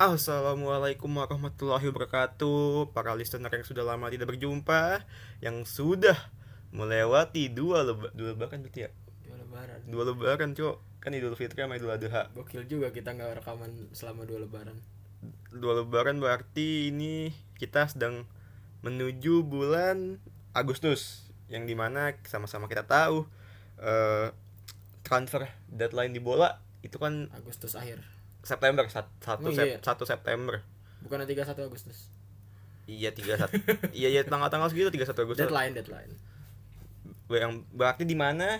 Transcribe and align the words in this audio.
Assalamualaikum 0.00 1.12
warahmatullahi 1.12 1.92
wabarakatuh 1.92 2.88
Para 2.96 3.12
listener 3.12 3.52
yang 3.52 3.68
sudah 3.68 3.84
lama 3.84 4.08
tidak 4.08 4.32
berjumpa 4.32 5.04
Yang 5.44 5.76
sudah 5.76 6.16
melewati 6.72 7.52
dua, 7.52 7.84
leba, 7.84 8.08
dua 8.16 8.32
lebaran 8.32 8.64
berarti 8.64 8.88
ya 8.88 8.90
Dua 9.28 9.36
lebaran. 9.36 9.78
Dua 9.84 10.02
lebaran 10.08 10.50
cok 10.56 11.04
Kan 11.04 11.12
Idul 11.12 11.36
Fitri 11.36 11.60
sama 11.60 11.76
Idul 11.76 11.92
Adha 11.92 12.32
Gokil 12.32 12.64
juga 12.64 12.96
kita 12.96 13.12
nggak 13.12 13.44
rekaman 13.44 13.92
selama 13.92 14.24
dua 14.24 14.40
lebaran. 14.48 14.80
Dua 15.52 15.84
lebaran 15.84 16.16
berarti 16.16 16.88
ini 16.88 17.36
kita 17.60 17.92
sedang 17.92 18.24
menuju 18.80 19.44
bulan 19.44 20.16
Agustus 20.56 21.28
Yang 21.52 21.64
di 21.68 21.74
mana 21.76 22.16
sama-sama 22.24 22.72
kita 22.72 22.88
tahu 22.88 23.28
eh, 23.76 24.32
Transfer 25.04 25.44
deadline 25.68 26.16
di 26.16 26.24
bola 26.24 26.56
Itu 26.80 26.96
kan 26.96 27.28
Agustus 27.36 27.76
akhir. 27.76 28.19
September 28.40 28.84
sat- 28.86 29.12
satu 29.18 29.46
Oh, 29.46 29.52
iya. 29.52 29.76
satu 29.78 30.02
September 30.02 30.60
Bukan 31.00 31.16
31 31.20 31.64
Agustus. 31.64 32.12
Iya 32.84 33.10
tiga 33.10 33.36
satu 33.36 33.56
iya 33.90 34.08
iya 34.08 34.22
tanggal-tanggal 34.22 34.68
segitu 34.68 34.90
tiga 34.90 35.04
satu 35.04 35.24
Agustus. 35.24 35.40
Deadline, 35.42 35.72
deadline. 35.72 36.12
Yang 37.28 37.52
berarti 37.70 38.02
di 38.02 38.12
mana 38.12 38.58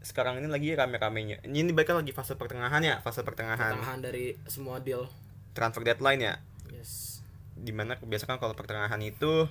sekarang 0.00 0.36
ini 0.36 0.48
lagi 0.48 0.72
rame-ramenya. 0.72 1.40
Ini 1.42 1.70
baiknya 1.70 2.00
lagi 2.00 2.10
fase 2.10 2.34
pertengahan 2.34 2.80
ya, 2.80 2.98
fase 2.98 3.20
pertengahan. 3.20 3.76
Pertengahan 3.76 4.00
dari 4.00 4.34
semua 4.44 4.80
deal. 4.80 5.06
Transfer 5.52 5.84
deadline 5.84 6.20
ya. 6.20 6.34
Yes. 6.68 7.20
Di 7.54 7.70
mana 7.70 7.94
biasa 7.96 8.24
kan 8.24 8.36
kalau 8.36 8.52
pertengahan 8.52 8.98
itu 8.98 9.46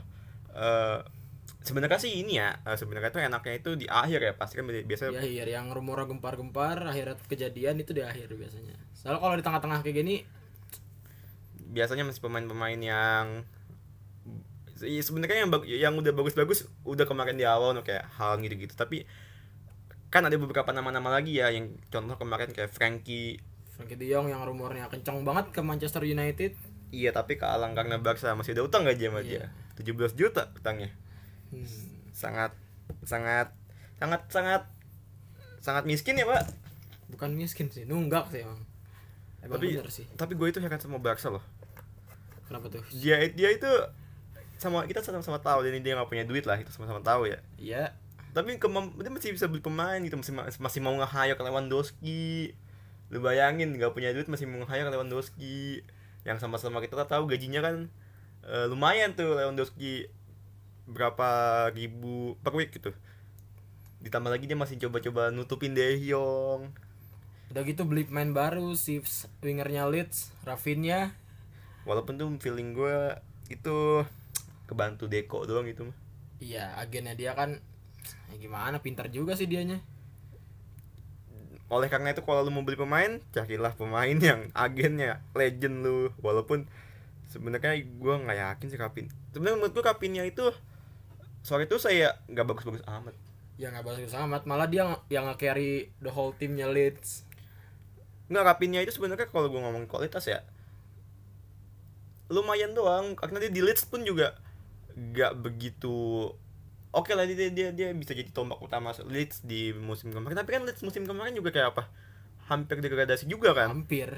eh 0.51 0.99
sebenarnya 1.63 1.99
sih 1.99 2.21
ini 2.21 2.39
ya, 2.39 2.58
eh, 2.66 2.77
sebenarnya 2.77 3.09
tuh 3.13 3.21
enaknya 3.21 3.53
itu 3.57 3.70
di 3.76 3.88
akhir 3.90 4.20
ya, 4.21 4.34
pasti 4.34 4.57
kan 4.57 4.66
biasa 4.66 5.13
Di 5.13 5.20
akhir 5.20 5.48
yang 5.49 5.67
rumornya 5.70 6.09
gempar-gempar, 6.09 6.81
akhirnya 6.85 7.16
kejadian 7.27 7.81
itu 7.81 7.91
di 7.94 8.03
akhir 8.05 8.31
biasanya. 8.34 8.77
Soalnya 8.95 9.20
kalau 9.21 9.35
di 9.38 9.44
tengah-tengah 9.44 9.80
kayak 9.85 9.98
gini, 10.02 10.16
biasanya 11.70 12.04
masih 12.07 12.21
pemain-pemain 12.23 12.80
yang 12.80 13.26
Iya, 14.79 15.04
sebenarnya 15.04 15.43
yang 15.43 15.51
yang 15.68 15.93
udah 15.99 16.15
bagus-bagus 16.15 16.63
udah 16.88 17.04
kemarin 17.04 17.35
di 17.35 17.43
awal 17.43 17.76
no, 17.76 17.84
kayak 17.84 18.07
hal 18.16 18.40
gitu-gitu. 18.40 18.71
Tapi 18.79 19.04
kan 20.07 20.23
ada 20.23 20.40
beberapa 20.40 20.71
nama-nama 20.71 21.20
lagi 21.20 21.35
ya 21.35 21.51
yang 21.51 21.76
contoh 21.91 22.16
kemarin 22.16 22.55
kayak 22.55 22.71
Frankie. 22.71 23.43
Frankie 23.76 23.99
De 23.99 24.07
Jong 24.07 24.32
yang 24.32 24.40
rumornya 24.48 24.88
kencang 24.88 25.27
banget 25.27 25.51
ke 25.51 25.60
Manchester 25.60 26.07
United. 26.07 26.55
Iya 26.95 27.12
tapi 27.12 27.35
kalang 27.35 27.76
karena 27.76 27.99
Barca 27.99 28.32
masih 28.40 28.55
ada 28.55 28.63
utang 28.63 28.88
gaji 28.88 29.12
sama 29.12 29.20
dia. 29.20 29.51
17 29.76 30.16
juta 30.16 30.48
utangnya 30.55 30.95
Hmm. 31.49 31.65
sangat 32.13 32.51
sangat 33.03 33.47
sangat 33.97 34.21
sangat 34.29 34.63
sangat 35.59 35.83
miskin 35.85 36.15
ya 36.15 36.25
pak 36.25 36.45
Bukan 37.09 37.33
miskin 37.33 37.73
sih, 37.73 37.89
nunggak 37.89 38.29
sih 38.29 38.45
emang. 38.45 38.61
Emang 39.41 39.57
tapi 39.57 39.81
sih. 39.89 40.05
tapi 40.13 40.37
gue 40.37 40.45
itu 40.45 40.61
heran 40.61 40.77
sama 40.77 41.01
Barca 41.01 41.27
loh 41.27 41.41
Kenapa 42.45 42.70
tuh? 42.70 42.85
dia 42.93 43.25
dia 43.33 43.49
itu 43.49 43.65
sama 44.59 44.85
kita 44.85 45.01
sama-sama 45.01 45.39
tahu 45.39 45.65
dan 45.65 45.79
dia 45.79 45.95
nggak 45.95 46.05
punya 46.05 46.25
duit 46.27 46.43
lah 46.45 46.59
itu 46.59 46.70
sama-sama 46.70 46.99
tahu 47.01 47.25
ya 47.25 47.39
Iya, 47.55 47.83
tapi 48.29 48.59
kemam 48.59 48.93
dia 48.93 49.09
masih 49.09 49.33
bisa 49.33 49.47
beli 49.47 49.63
pemain 49.63 49.97
gitu 50.03 50.20
masih 50.20 50.33
masih 50.37 50.79
mau 50.83 50.93
nge-hire 50.99 51.33
ke 51.33 51.41
Lewandowski 51.41 52.53
lu 53.09 53.25
bayangin 53.25 53.73
nggak 53.73 53.89
punya 53.89 54.13
duit 54.13 54.29
masih 54.29 54.45
mau 54.45 54.61
nge-hire 54.61 54.85
ke 54.85 54.93
Lewandowski 54.93 55.81
yang 56.27 56.37
sama-sama 56.37 56.77
kita 56.77 56.99
tahu 57.07 57.25
gajinya 57.25 57.63
kan 57.63 57.75
eh, 58.45 58.65
lumayan 58.67 59.15
tuh 59.15 59.33
Lewandowski 59.33 60.11
berapa 60.90 61.27
ribu 61.77 62.35
per 62.43 62.54
week 62.57 62.71
gitu. 62.76 62.91
Ditambah 64.03 64.31
lagi 64.34 64.45
dia 64.50 64.57
masih 64.57 64.79
coba-coba 64.79 65.29
nutupin 65.29 65.75
De 65.78 65.85
Jong. 66.01 66.72
Udah 67.50 67.62
gitu 67.66 67.81
beli 67.90 68.06
pemain 68.06 68.29
baru 68.29 68.78
si 68.78 69.01
wingernya 69.41 69.90
Leeds, 69.90 70.31
Rafinha. 70.45 71.13
walaupun 71.88 72.19
tuh 72.22 72.29
feeling 72.44 72.78
gue 72.78 73.17
itu 73.50 74.06
kebantu 74.69 75.09
Deko 75.09 75.45
doang 75.50 75.66
gitu 75.66 75.90
mah. 75.90 75.97
Iya, 76.40 76.78
agennya 76.78 77.13
dia 77.17 77.31
kan 77.34 77.59
ya 78.31 78.35
gimana 78.38 78.77
pintar 78.79 79.09
juga 79.09 79.33
sih 79.35 79.50
dianya. 79.50 79.81
oleh 81.69 81.85
karena 81.85 82.09
itu 82.17 82.25
kalau 82.25 82.41
lu 82.41 82.50
mau 82.50 82.66
beli 82.66 82.81
pemain 82.81 83.21
carilah 83.29 83.77
pemain 83.77 84.17
yang 84.29 84.50
agennya 84.57 85.21
legend 85.38 85.85
lu. 85.85 86.09
Walaupun 86.21 86.66
sebenarnya 87.29 87.77
gue 87.77 88.13
nggak 88.25 88.38
yakin 88.45 88.67
sih 88.73 88.79
Kapin. 88.81 89.06
Sebenarnya 89.33 89.57
menurut 89.61 89.73
gue 89.77 89.85
Kapinnya 89.85 90.23
itu 90.25 90.50
sore 91.49 91.65
itu 91.65 91.81
saya 91.81 92.21
nggak 92.29 92.45
bagus-bagus 92.45 92.85
amat. 92.85 93.17
Ya 93.57 93.73
nggak 93.73 93.83
bagus 93.83 94.13
amat, 94.13 94.45
malah 94.45 94.69
dia 94.69 94.85
ng- 94.85 95.03
yang 95.09 95.25
nge-carry 95.27 95.89
the 95.99 96.13
whole 96.13 96.31
timnya 96.31 96.69
Leeds. 96.69 97.25
nggak 98.29 98.45
Kapinnya 98.45 98.85
itu 98.85 98.93
sebenarnya 98.93 99.25
kalau 99.25 99.49
gue 99.49 99.57
ngomong 99.57 99.89
kualitas 99.89 100.29
ya 100.29 100.45
lumayan 102.29 102.77
doang. 102.77 103.17
Karena 103.17 103.41
dia 103.41 103.49
di 103.49 103.65
Leeds 103.65 103.89
pun 103.89 104.05
juga 104.05 104.38
nggak 104.93 105.33
begitu 105.41 106.29
oke 106.89 107.11
lah 107.13 107.25
dia, 107.29 107.49
dia 107.53 107.69
dia 107.69 107.93
bisa 107.93 108.17
jadi 108.17 108.29
tombak 108.33 108.61
utama 108.61 108.93
Leeds 109.05 109.41
di 109.41 109.73
musim 109.73 110.13
kemarin. 110.13 110.38
Tapi 110.38 110.49
kan 110.53 110.61
Leeds 110.63 110.85
musim 110.85 111.09
kemarin 111.09 111.33
juga 111.33 111.49
kayak 111.49 111.73
apa 111.73 111.83
hampir 112.49 112.81
degradasi 112.81 113.25
juga 113.25 113.53
kan? 113.53 113.69
Hampir. 113.73 114.09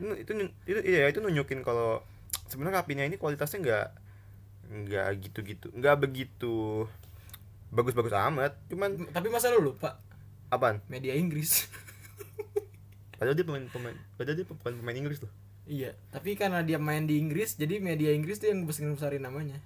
Itu- 0.00 0.18
itu 0.18 0.32
itu 0.66 0.80
iya 0.84 1.08
itu 1.08 1.20
nunjukin 1.20 1.60
kalau 1.62 2.00
sebenarnya 2.48 2.82
Rapinya 2.82 3.04
ini 3.06 3.16
kualitasnya 3.16 3.58
nggak 3.62 3.86
nggak 4.74 5.06
gitu-gitu 5.22 5.70
nggak 5.70 5.96
begitu 6.02 6.84
bagus-bagus 7.70 8.14
amat 8.30 8.58
cuman 8.66 9.06
Tapi 9.10 9.26
masa 9.30 9.54
lu 9.54 9.70
lupa 9.70 9.98
apaan 10.50 10.82
media 10.90 11.14
Inggris? 11.14 11.66
padahal 13.18 13.34
dia 13.38 13.46
pemain 13.46 13.66
pemain 13.70 13.96
padahal 14.18 14.36
dia 14.42 14.46
bukan 14.46 14.74
pemain 14.78 14.98
Inggris 14.98 15.22
loh 15.22 15.32
iya, 15.64 15.96
tapi 16.12 16.36
karena 16.36 16.60
dia 16.60 16.76
main 16.76 17.08
di 17.08 17.16
Inggris, 17.16 17.56
jadi 17.56 17.80
media 17.80 18.12
Inggris 18.12 18.36
tuh 18.36 18.52
yang 18.52 18.68
besar-besarin 18.68 19.24
namanya. 19.24 19.56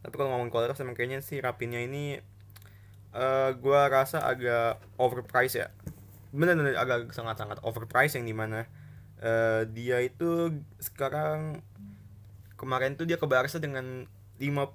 tapi 0.00 0.16
kalau 0.16 0.32
ngomongin 0.32 0.48
kualitas 0.48 0.80
emang 0.80 0.96
kayaknya 0.96 1.20
sih 1.20 1.42
Rapinya 1.44 1.76
ini 1.76 2.16
eh 3.12 3.50
gua 3.60 3.92
rasa 3.92 4.24
agak 4.24 4.80
overpriced 4.96 5.60
ya 5.60 5.68
bener-bener 6.32 6.72
agak 6.76 7.12
sangat-sangat 7.12 7.60
overpriced 7.60 8.16
yang 8.16 8.26
di 8.28 8.36
mana 8.36 8.64
eh 9.20 9.68
dia 9.68 10.00
itu 10.00 10.56
sekarang 10.80 11.60
kemarin 12.58 12.92
tuh 12.92 13.06
dia 13.06 13.14
ke 13.14 13.24
Barca 13.24 13.56
dengan 13.56 14.04
58 14.36 14.74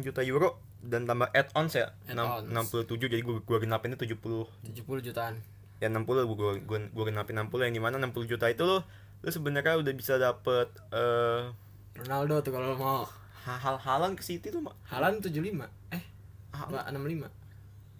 juta 0.00 0.20
euro 0.20 0.58
dan 0.80 1.06
tambah 1.06 1.30
add-ons 1.30 1.72
ya 1.72 1.94
Add-ons. 2.04 2.50
enam- 2.50 2.66
67 2.66 3.08
jadi 3.08 3.22
gua 3.22 3.38
gua 3.40 3.58
genapinnya 3.58 3.94
70 3.94 4.18
70 4.64 4.98
jutaan. 5.00 5.38
ya 5.78 5.86
60 5.86 6.02
gua 6.04 6.54
gua 6.58 6.78
gua 6.84 7.04
genapin 7.04 7.34
60 7.36 7.50
yang 7.64 7.74
di 7.74 7.80
mana 7.80 7.96
60 7.96 8.26
juta 8.28 8.46
itu 8.46 8.62
lo 8.62 8.82
lo 9.18 9.28
sebenarnya 9.28 9.78
udah 9.78 9.92
bisa 9.92 10.14
dapet 10.16 10.66
eh 10.90 11.46
Ronaldo 11.94 12.40
tuh 12.40 12.50
kalau 12.50 12.74
mau. 12.74 13.04
hal 13.42 13.74
halan 13.76 14.14
ke 14.14 14.22
City 14.22 14.48
tuh. 14.48 14.62
Halan 14.84 15.18
75. 15.18 15.66
Eh, 15.90 16.02
enggak 16.52 16.86
65. 16.88 17.26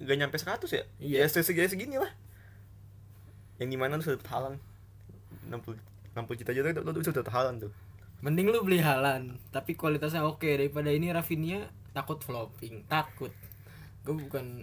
gak 0.01 0.17
nyampe 0.17 0.37
100 0.37 0.71
ya? 0.73 0.83
Iya. 0.99 1.17
Ya 1.21 1.27
segini 1.29 1.69
segini 1.69 1.97
lah. 1.99 2.09
Yang 3.59 3.69
di 3.69 3.77
mana 3.77 3.95
lu 3.95 4.03
sudah 4.03 4.19
halan 4.29 4.57
60 5.45 5.77
60 6.15 6.39
juta 6.41 6.51
aja 6.51 6.73
tuh 6.73 6.83
lu 6.85 7.03
sudah 7.05 7.23
halan 7.29 7.55
tuh. 7.59 7.71
Mending 8.23 8.55
lu 8.55 8.63
beli 8.63 8.79
Halan, 8.79 9.43
tapi 9.51 9.75
kualitasnya 9.75 10.23
oke 10.23 10.47
daripada 10.47 10.95
ini 10.95 11.11
Rafinha 11.11 11.67
takut 11.91 12.23
flopping, 12.23 12.87
takut. 12.87 13.35
Gue 14.07 14.15
bukan 14.15 14.63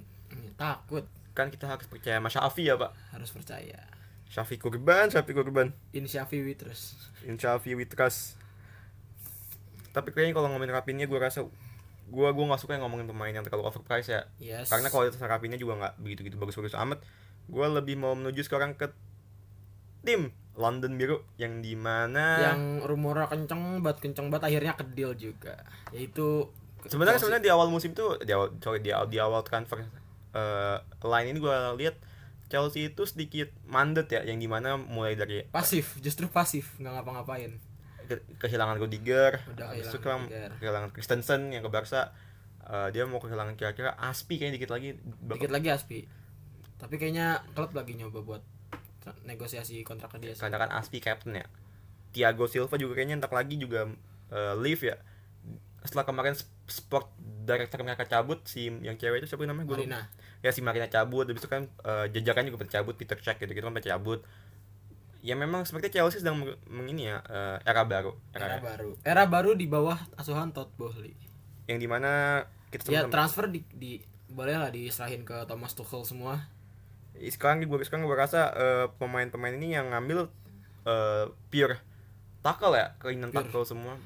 takut, 0.55 1.03
Kan 1.35 1.51
kita 1.51 1.71
harus 1.71 1.87
percaya 1.87 2.19
sama 2.19 2.27
Syafi 2.27 2.67
ya, 2.67 2.75
Pak. 2.75 2.91
harus 3.15 3.31
percaya. 3.31 3.79
Syafi 4.27 4.59
kurban, 4.59 5.07
Syafi 5.07 5.31
kurban. 5.31 5.71
In 5.95 6.05
Shafi 6.05 6.43
we 6.43 6.53
trust. 6.53 6.99
In 7.23 7.39
Syafi 7.39 7.73
we 7.75 7.87
trust. 7.87 8.35
Tapi 9.95 10.13
kayaknya 10.13 10.37
kalau 10.37 10.51
ngomongin 10.53 10.75
Rapinnya 10.75 11.07
gue 11.09 11.17
rasa 11.17 11.47
gua 12.09 12.29
gua 12.33 12.45
nggak 12.53 12.61
suka 12.61 12.77
yang 12.77 12.85
ngomongin 12.85 13.07
pemain 13.09 13.33
yang 13.33 13.45
terlalu 13.45 13.69
overpriced 13.69 14.11
ya. 14.11 14.21
Yes. 14.37 14.69
Karena 14.69 14.91
kualitas 14.93 15.17
Rapinnya 15.21 15.57
juga 15.57 15.77
nggak 15.79 15.93
begitu-gitu 16.01 16.35
bagus-bagus 16.37 16.77
amat. 16.77 17.01
Gua 17.49 17.69
lebih 17.69 17.97
mau 17.97 18.13
menuju 18.13 18.45
sekarang 18.45 18.77
ke 18.77 18.93
tim 20.05 20.29
London 20.59 20.99
Biru 20.99 21.23
yang 21.39 21.63
di 21.63 21.71
mana 21.73 22.51
yang 22.51 22.83
rumornya 22.83 23.31
kenceng 23.31 23.79
banget 23.79 24.03
kenceng 24.03 24.27
banget 24.27 24.51
akhirnya 24.51 24.75
ke 24.75 24.83
deal 24.91 25.15
juga. 25.15 25.55
Yaitu 25.95 26.51
sebenarnya 26.83 27.17
sebenarnya 27.17 27.43
di 27.47 27.51
awal 27.51 27.71
musim 27.71 27.95
tuh 27.95 28.19
di 28.19 28.35
awal 28.35 28.51
sorry 28.59 28.83
di 28.83 28.91
awal, 28.91 29.07
di 29.07 29.17
awal 29.17 29.41
transfer 29.41 29.79
eh, 30.35 30.77
line 31.01 31.27
ini 31.31 31.39
gua 31.39 31.73
lihat 31.79 31.95
Chelsea 32.51 32.91
itu 32.91 33.07
sedikit 33.07 33.47
mandet 33.63 34.11
ya 34.11 34.27
yang 34.27 34.35
di 34.35 34.51
mana 34.51 34.75
mulai 34.75 35.15
dari 35.15 35.47
pasif 35.47 35.95
justru 36.03 36.27
pasif 36.27 36.75
nggak 36.75 36.91
ngapa-ngapain. 36.91 37.55
Ke- 38.09 38.25
kehilangan 38.41 38.81
Rudiger 38.81 39.37
Udah 39.53 39.69
itu 39.71 39.85
kehilangan 39.85 40.01
kan 40.01 40.19
Rudiger. 40.27 40.51
kehilangan 40.59 40.89
Christensen 40.91 41.41
yang 41.55 41.63
ke 41.63 41.71
Barca. 41.71 42.11
Eh, 42.69 42.89
dia 42.91 43.07
mau 43.07 43.17
kehilangan 43.17 43.55
kira-kira 43.55 43.95
Aspi 43.95 44.35
kayaknya 44.35 44.59
dikit 44.59 44.71
lagi. 44.75 44.97
Dikit 45.23 45.49
lagi 45.49 45.69
Aspi. 45.71 45.99
Tapi 46.77 46.95
kayaknya 46.97 47.45
klub 47.53 47.71
lagi 47.71 47.95
nyoba 47.95 48.19
buat 48.21 48.43
negosiasi 49.23 49.81
kontraknya 49.87 50.19
dia 50.21 50.33
sih. 50.35 50.41
karena 50.43 50.57
kan 50.59 50.69
Aspi 50.75 50.99
captain 50.99 51.39
ya 51.39 51.47
Thiago 52.11 52.45
Silva 52.45 52.75
juga 52.75 52.97
kayaknya 52.97 53.21
entar 53.21 53.31
lagi 53.31 53.55
juga 53.55 53.87
eh, 54.29 54.53
leave 54.57 54.83
ya 54.83 54.97
setelah 55.79 56.03
kemarin 56.03 56.35
sp- 56.35 56.51
sport 56.67 57.07
director 57.47 57.79
mereka 57.81 58.03
cabut 58.03 58.43
si 58.43 58.67
yang 58.83 58.99
cewek 58.99 59.23
itu 59.23 59.31
siapa 59.31 59.47
namanya 59.47 59.65
lupa. 59.65 59.79
Marina 59.79 59.99
ya 60.43 60.51
si 60.51 60.59
Marina 60.59 60.87
cabut 60.87 61.25
habis 61.25 61.39
itu 61.39 61.49
kan 61.49 61.63
eh, 61.65 62.05
jajakan 62.11 62.43
juga 62.47 62.57
pada 62.61 62.71
cabut 62.81 62.95
Peter 62.99 63.17
Cech 63.17 63.39
gitu 63.39 63.47
gitu 63.49 63.63
kan 63.63 63.73
cabut 63.79 64.19
ya 65.19 65.35
memang 65.35 65.67
seperti 65.67 65.99
Chelsea 65.99 66.23
sedang 66.23 66.39
meng, 66.39 66.55
meng- 66.67 66.89
ini 66.91 67.11
ya 67.11 67.19
eh, 67.27 67.57
era 67.63 67.83
baru 67.83 68.15
Era 68.31 68.45
era, 68.45 68.57
baru. 68.59 68.89
Era 69.03 69.23
baru 69.27 69.51
di 69.55 69.67
bawah 69.67 69.99
asuhan 70.15 70.51
Todd 70.51 70.71
Boehly. 70.79 71.11
yang 71.67 71.77
di 71.77 71.87
mana 71.87 72.43
kita 72.71 72.87
Ya 72.89 73.05
transfer 73.07 73.45
di, 73.45 73.61
di 73.73 73.99
boleh 74.29 74.55
lah 74.57 74.69
diserahin 74.69 75.21
ke 75.25 75.43
Thomas 75.45 75.73
Tuchel 75.73 76.05
semua. 76.05 76.47
Sekarang 77.21 77.59
gue 77.61 77.77
sekarang 77.83 78.07
gue 78.07 78.15
rasa 78.15 78.41
eh, 78.55 78.87
pemain-pemain 78.95 79.51
ini 79.51 79.75
yang 79.75 79.91
ngambil 79.91 80.31
eh, 80.85 81.25
pure 81.47 81.75
tackle 82.39 82.73
ya 82.73 82.95
keinginan 82.97 83.29
Pure. 83.29 83.43
tackle 83.43 83.65
semua 83.65 83.99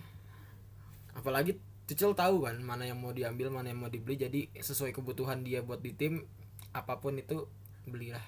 Apalagi 1.14 1.54
Tuchel 1.86 2.16
tahu 2.16 2.42
kan 2.42 2.58
mana 2.58 2.88
yang 2.88 2.98
mau 2.98 3.12
diambil, 3.12 3.52
mana 3.52 3.70
yang 3.70 3.78
mau 3.78 3.92
dibeli. 3.92 4.18
Jadi 4.18 4.50
sesuai 4.56 4.96
kebutuhan 4.96 5.44
dia 5.44 5.62
buat 5.62 5.78
di 5.78 5.94
tim 5.94 6.26
apa 6.72 6.98
pun 6.98 7.20
itu 7.20 7.46
belilah. 7.86 8.24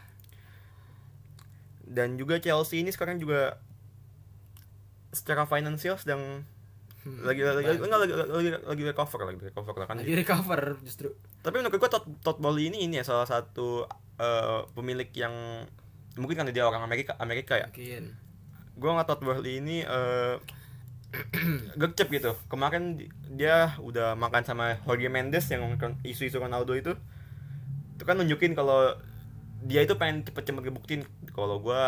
dan 1.85 2.17
juga 2.17 2.37
Chelsea 2.37 2.81
ini 2.81 2.89
sekarang 2.89 3.17
juga 3.17 3.61
secara 5.11 5.45
finansial 5.45 5.95
sedang 5.95 6.43
Hmm, 7.05 7.21
lagi 7.21 7.45
lagi 7.45 7.61
lagi, 7.61 7.77
enggak, 7.77 8.01
lagi, 8.01 8.13
lagi, 8.17 8.49
lagi 8.65 8.81
recover 8.81 9.19
lagi 9.29 9.37
recover 9.45 9.77
lah 9.77 9.85
kan 9.85 10.01
lagi 10.01 10.17
recover 10.17 10.73
justru. 10.81 11.13
tapi 11.39 11.61
menurut 11.61 11.77
gue 11.77 11.85
Todd, 11.85 12.01
Todd 12.25 12.41
Bowley 12.41 12.73
ini 12.73 12.81
ini 12.81 12.97
ya 12.97 13.05
salah 13.05 13.29
satu 13.29 13.85
eh, 14.17 14.59
pemilik 14.71 15.09
yang 15.13 15.33
mungkin 16.15 16.39
karena 16.39 16.51
dia 16.51 16.63
orang 16.63 16.81
Amerika 16.81 17.15
Amerika 17.19 17.55
ya. 17.55 17.67
Mungkin. 17.67 18.15
gue 18.75 18.89
nggak 18.91 19.07
Todd 19.07 19.23
Bowley 19.23 19.63
ini 19.63 19.81
eh 19.81 20.35
gercep 21.79 22.11
gitu. 22.11 22.35
Kemarin 22.47 22.99
di- 22.99 23.07
dia 23.31 23.71
udah 23.79 24.15
makan 24.15 24.43
sama 24.43 24.75
Jorge 24.83 25.07
Mendes 25.07 25.47
yang 25.47 25.63
isu-isu 26.03 26.35
Ronaldo 26.37 26.75
itu. 26.75 26.91
Itu 27.95 28.03
kan 28.03 28.19
nunjukin 28.19 28.51
kalau 28.51 28.99
dia 29.63 29.81
itu 29.81 29.95
pengen 29.95 30.27
cepet-cepet 30.27 30.61
ngebuktiin 30.61 31.01
kalau 31.31 31.63
gue 31.63 31.83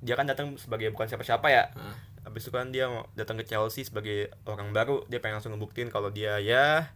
dia 0.00 0.14
kan 0.14 0.24
datang 0.24 0.56
sebagai 0.56 0.92
bukan 0.92 1.08
siapa-siapa 1.08 1.48
ya. 1.48 1.72
Habis 2.20 2.44
itu 2.44 2.52
kan 2.52 2.68
dia 2.68 2.84
mau 2.84 3.08
datang 3.16 3.40
ke 3.40 3.48
Chelsea 3.48 3.80
sebagai 3.80 4.28
orang 4.44 4.76
baru 4.76 5.08
dia 5.08 5.20
pengen 5.20 5.40
langsung 5.40 5.56
ngebuktiin 5.56 5.88
kalau 5.88 6.12
dia 6.12 6.36
ya 6.36 6.92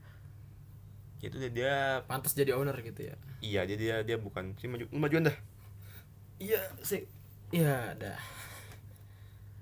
itu 1.30 1.36
dia, 1.40 1.50
dia 1.52 1.74
pantas 2.04 2.36
jadi 2.36 2.56
owner 2.56 2.74
gitu 2.80 3.08
ya. 3.08 3.14
iya 3.40 3.60
dia 3.68 3.76
dia 3.76 3.94
dia 4.04 4.16
bukan 4.20 4.56
sih 4.60 4.68
maju 4.68 4.84
majuan 4.92 5.28
dah 5.28 5.36
Iya 6.42 6.62
sih. 6.82 7.06
Iya 7.54 7.94
dah. 7.94 8.18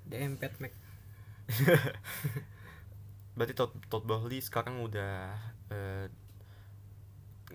Dempet 0.09 0.53
Mac. 0.61 0.73
berarti 3.37 3.57
Todd, 3.57 3.73
Todd 3.89 4.05
Bowley 4.05 4.45
sekarang 4.45 4.85
udah 4.85 5.33
eh, 5.73 6.07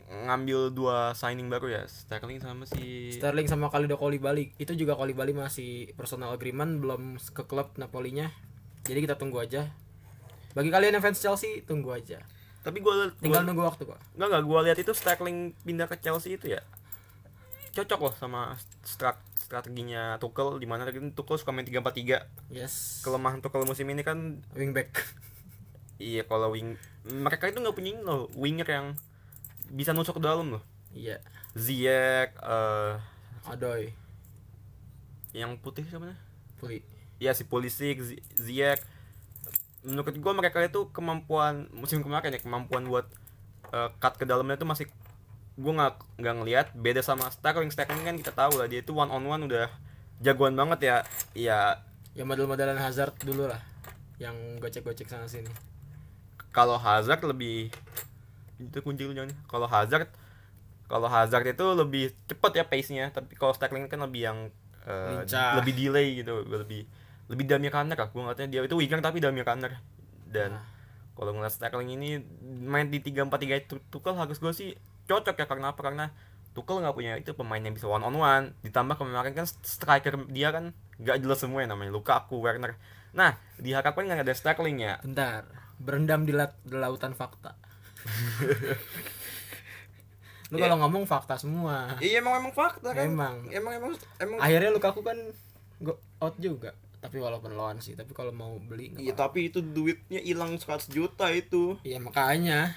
ngambil 0.08 0.74
dua 0.74 1.14
signing 1.14 1.50
baru 1.54 1.70
ya 1.70 1.82
Sterling 1.86 2.42
sama 2.42 2.66
si 2.66 3.14
Sterling 3.14 3.46
sama 3.46 3.70
Kalido 3.70 3.94
Koulibaly 3.94 4.58
itu 4.58 4.74
juga 4.74 4.98
Koulibaly 4.98 5.38
masih 5.38 5.94
personal 5.94 6.34
agreement 6.34 6.82
belum 6.82 7.22
ke 7.22 7.46
klub 7.46 7.78
Napolinya 7.78 8.34
jadi 8.90 9.06
kita 9.06 9.16
tunggu 9.22 9.38
aja 9.38 9.70
bagi 10.58 10.74
kalian 10.74 10.98
yang 10.98 11.04
fans 11.06 11.22
Chelsea 11.22 11.62
tunggu 11.62 11.94
aja 11.94 12.26
tapi 12.62 12.80
gue 12.80 12.94
tinggal 13.18 13.44
nunggu 13.44 13.64
waktu 13.64 13.84
kok 13.84 14.00
nggak 14.14 14.28
nggak 14.28 14.44
gue 14.44 14.60
lihat 14.68 14.78
itu 14.78 14.92
Sterling 14.92 15.56
pindah 15.62 15.88
ke 15.88 15.96
Chelsea 15.98 16.36
itu 16.36 16.52
ya. 16.52 16.62
Cocok 17.72 18.00
loh 18.02 18.14
sama 18.14 18.42
strat 18.82 19.16
strateginya 19.38 20.20
Tuchel 20.20 20.60
di 20.60 20.68
mana 20.68 20.84
tadi 20.84 21.00
Tuchel 21.14 21.40
suka 21.40 21.56
main 21.56 21.64
3-4-3 21.64 22.52
yes. 22.52 23.00
Kelemahan 23.00 23.40
Tuchel 23.40 23.64
musim 23.64 23.88
ini 23.88 24.02
kan 24.02 24.42
wingback. 24.54 24.92
Iya 25.98 26.30
kalau 26.30 26.54
wing 26.54 26.78
mereka 27.10 27.50
itu 27.50 27.58
nggak 27.58 27.74
punya 27.74 27.90
ini 27.90 28.06
loh 28.06 28.30
winger 28.38 28.70
yang 28.70 28.94
bisa 29.74 29.98
nusuk 29.98 30.18
ke 30.18 30.22
dalam 30.22 30.54
loh. 30.54 30.62
Iya. 30.94 31.18
Ziyech 31.58 32.38
eh 32.38 32.94
Adoy. 33.50 33.90
Yang 35.34 35.58
putih 35.58 35.82
siapa 35.90 36.06
namanya? 36.06 36.22
Puli. 36.62 36.86
Ya 37.18 37.34
si 37.34 37.50
Pulisic 37.50 37.98
Zi- 37.98 38.22
Ziyech 38.38 38.78
menurut 39.88 40.12
gua 40.20 40.36
mereka 40.36 40.60
itu 40.60 40.92
kemampuan 40.92 41.72
musim 41.72 42.04
kemarin 42.04 42.36
ya 42.36 42.44
kemampuan 42.44 42.84
buat 42.92 43.08
eh, 43.72 43.90
cut 44.04 44.20
ke 44.20 44.28
dalamnya 44.28 44.60
itu 44.60 44.68
masih 44.68 44.86
gua 45.56 45.74
nggak 45.80 45.94
nggak 46.20 46.36
ngelihat 46.44 46.68
beda 46.76 47.00
sama 47.00 47.32
Sterling 47.32 47.72
Sterling 47.72 48.04
kan 48.04 48.16
kita 48.20 48.36
tahu 48.36 48.60
lah 48.60 48.68
dia 48.68 48.84
itu 48.84 48.92
one 48.92 49.08
on 49.08 49.24
one 49.24 49.48
udah 49.48 49.72
jagoan 50.20 50.60
banget 50.60 50.80
ya. 50.84 50.96
Ya 51.34 51.60
ya 52.14 52.24
model-modelan 52.28 52.76
Hazard 52.78 53.16
dulu 53.24 53.48
lah 53.48 53.62
yang 54.20 54.36
gocek-gocek 54.60 55.08
sana 55.08 55.30
sini. 55.30 55.50
kalau 56.50 56.74
Hazard 56.82 57.22
lebih 57.22 57.70
itu 58.58 58.78
kunci 58.82 59.06
lu 59.06 59.14
jangan 59.14 59.30
kalau 59.46 59.70
Hazard 59.70 60.10
kalau 60.90 61.06
Hazard 61.06 61.46
itu 61.46 61.66
lebih 61.78 62.16
cepet 62.26 62.52
ya 62.58 62.66
pace-nya. 62.66 63.06
Tapi 63.14 63.38
kalau 63.38 63.54
Sterling 63.54 63.86
kan 63.88 64.02
lebih 64.02 64.22
yang 64.26 64.40
Lincah. 64.88 65.60
lebih 65.62 65.74
delay 65.76 66.24
gitu 66.24 66.48
lebih 66.48 66.88
lebih 67.28 67.46
dummy 67.46 67.68
runner 67.68 67.96
lah 67.96 68.08
gue 68.08 68.22
ngatanya 68.22 68.50
dia. 68.50 68.62
Itu 68.64 68.76
winger 68.76 69.00
tapi 69.00 69.20
dummy 69.20 69.42
runner 69.42 69.80
dan 70.26 70.52
Ah. 70.54 70.64
kalau 71.14 71.32
ngeliat 71.32 71.52
Sterling 71.52 71.90
ini 71.92 72.20
main 72.60 72.88
di 72.88 73.00
3-4-3 73.00 73.28
itu 73.60 73.80
Tuchel 73.88 74.14
harus 74.14 74.38
gue 74.38 74.52
sih 74.52 74.70
cocok 75.06 75.36
ya 75.36 75.46
karena 75.46 75.72
apa? 75.72 75.82
Karena 75.82 76.06
Tuchel 76.52 76.80
nggak 76.80 76.94
punya 76.94 77.14
itu 77.16 77.32
pemain 77.32 77.58
yang 77.58 77.72
bisa 77.72 77.86
one 77.86 78.02
on 78.02 78.14
one 78.14 78.58
ditambah 78.62 78.96
kemarin 78.96 79.34
kan 79.34 79.46
striker 79.46 80.26
dia 80.28 80.50
kan 80.50 80.72
nggak 80.98 81.18
jelas 81.20 81.38
semua 81.38 81.62
yang 81.62 81.72
namanya 81.72 81.92
Lukaku 81.92 82.38
Werner. 82.38 82.76
Nah 83.12 83.34
diharapkan 83.56 84.04
nggak 84.04 84.22
ada 84.22 84.34
Sterling 84.34 84.78
ya? 84.78 84.98
Bentar 85.00 85.46
berendam 85.78 86.22
di, 86.22 86.32
lat- 86.32 86.58
di 86.62 86.74
lautan 86.74 87.14
fakta. 87.14 87.54
Lu 90.48 90.56
Ya. 90.56 90.66
kalau 90.66 90.80
ngomong 90.80 91.04
fakta 91.04 91.36
semua. 91.36 92.00
Iya 92.00 92.24
emang 92.24 92.40
emang 92.40 92.54
fakta 92.54 92.90
kan. 92.90 93.04
Emang. 93.04 93.36
emang 93.52 93.74
emang 93.76 93.92
emang 94.18 94.38
akhirnya 94.40 94.72
Lukaku 94.72 95.04
kan 95.04 95.18
go 95.78 95.94
out 96.18 96.40
juga 96.40 96.72
tapi 96.98 97.22
walaupun 97.22 97.54
lawan 97.54 97.78
sih 97.78 97.94
tapi 97.94 98.10
kalau 98.12 98.34
mau 98.34 98.58
beli 98.58 98.90
Iya 98.98 99.14
tapi 99.14 99.48
itu 99.48 99.62
duitnya 99.62 100.18
hilang 100.18 100.58
100 100.58 100.90
juta 100.90 101.30
itu. 101.30 101.78
iya 101.86 102.02
makanya 102.02 102.74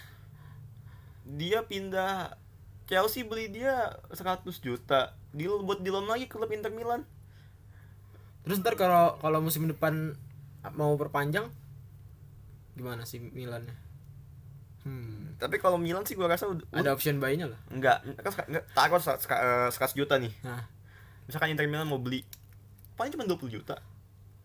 Dia 1.24 1.64
pindah 1.64 2.36
Chelsea 2.84 3.22
beli 3.22 3.46
dia 3.48 3.96
100 4.10 4.44
juta. 4.60 5.14
Deal 5.30 5.62
buat 5.62 5.78
di 5.78 5.88
loan 5.88 6.04
lagi 6.04 6.26
ke 6.26 6.34
klub 6.34 6.50
Inter 6.50 6.68
Milan. 6.68 7.06
terus 8.40 8.58
ntar 8.60 8.74
kalau 8.74 9.14
kalau 9.20 9.38
musim 9.38 9.68
depan 9.68 10.16
mau 10.72 10.96
perpanjang 10.96 11.52
gimana 12.72 13.04
sih 13.04 13.20
Milannya 13.20 13.76
hmm 14.82 15.36
Tapi 15.36 15.60
kalau 15.60 15.76
Milan 15.76 16.04
sih 16.04 16.16
gua 16.16 16.28
rasa 16.28 16.48
udah 16.48 16.64
ada 16.72 16.92
option 16.92 17.20
buy-nya 17.20 17.48
lah 17.48 17.60
enggak 17.68 18.00
kan 18.20 18.32
enggak 18.48 18.64
taruh 18.72 18.96
100 18.96 19.72
100 19.72 19.96
juta 19.96 20.16
nih. 20.16 20.32
nah 20.40 20.64
Misalkan 21.24 21.52
Inter 21.52 21.68
Milan 21.68 21.84
mau 21.86 22.00
beli 22.00 22.24
paling 22.96 23.12
cuma 23.12 23.24
20 23.24 23.48
juta. 23.48 23.80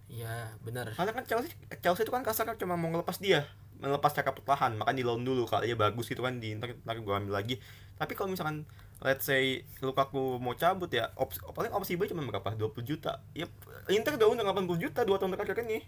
Iya 0.06 0.54
benar 0.62 0.94
Karena 0.94 1.12
kan 1.18 1.24
Chelsea 1.26 1.52
Chelsea 1.82 2.04
itu 2.06 2.14
kan 2.14 2.22
kasarnya 2.22 2.56
cuma 2.62 2.78
mau 2.78 2.90
ngelepas 2.94 3.18
dia, 3.18 3.50
melepas 3.82 4.14
cakap 4.14 4.38
pertahan, 4.38 4.78
makan 4.78 4.96
di 4.96 5.04
loan 5.08 5.26
dulu 5.26 5.50
kalau 5.50 5.66
dia 5.66 5.74
bagus 5.78 6.06
gitu 6.12 6.22
kan 6.22 6.38
di 6.38 6.54
Inter 6.54 6.78
ntar 6.86 6.98
gua 7.02 7.18
ambil 7.22 7.34
lagi. 7.42 7.58
Tapi 7.98 8.14
kalau 8.14 8.30
misalkan 8.34 8.70
let's 9.02 9.26
say 9.26 9.66
Lukaku 9.82 10.38
mau 10.40 10.54
cabut 10.56 10.88
ya, 10.94 11.10
opsi, 11.18 11.42
paling 11.42 11.72
opsi 11.74 11.98
buy 12.00 12.08
cuma 12.08 12.22
berapa? 12.30 12.54
20 12.54 12.86
juta. 12.86 13.12
Ya 13.34 13.50
Inter 13.90 14.16
udah 14.18 14.28
undang 14.30 14.48
80 14.48 14.78
juta 14.80 15.02
dua 15.04 15.18
tahun 15.18 15.34
terakhir 15.36 15.66
ini. 15.66 15.80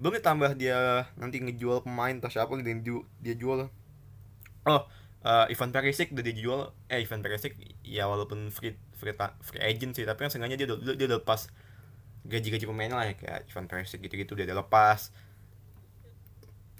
Belum 0.00 0.16
ditambah 0.16 0.50
dia 0.56 1.04
nanti 1.20 1.36
ngejual 1.44 1.84
pemain 1.84 2.16
atau 2.16 2.30
siapa 2.32 2.52
dia, 2.64 2.76
ju- 2.80 3.06
dia 3.20 3.34
jual. 3.36 3.68
Oh, 4.68 4.82
eh, 5.24 5.46
Ivan 5.52 5.70
Perisic 5.72 6.12
udah 6.12 6.24
dijual. 6.24 6.60
Eh 6.92 7.00
Ivan 7.04 7.20
Perisic 7.24 7.56
ya 7.84 8.08
walaupun 8.08 8.48
free 8.52 8.76
free, 8.96 9.16
free 9.44 9.62
agent 9.64 9.96
sih, 9.96 10.04
tapi 10.04 10.28
kan 10.28 10.30
sengaja 10.32 10.56
dia 10.56 10.68
udah, 10.68 10.96
dia 10.96 11.06
udah 11.08 11.18
lepas 11.24 11.48
gaji-gaji 12.26 12.64
pemain 12.68 12.92
lah 12.92 13.08
ya 13.08 13.14
kayak 13.16 13.48
Ivan 13.48 13.66
Perisic 13.66 14.00
gitu-gitu 14.04 14.36
udah, 14.36 14.44
udah 14.44 14.58
lepas. 14.66 15.00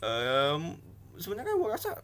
Em 0.01 0.81
sebenarnya 1.21 1.53
gua 1.57 1.77
rasa 1.77 2.01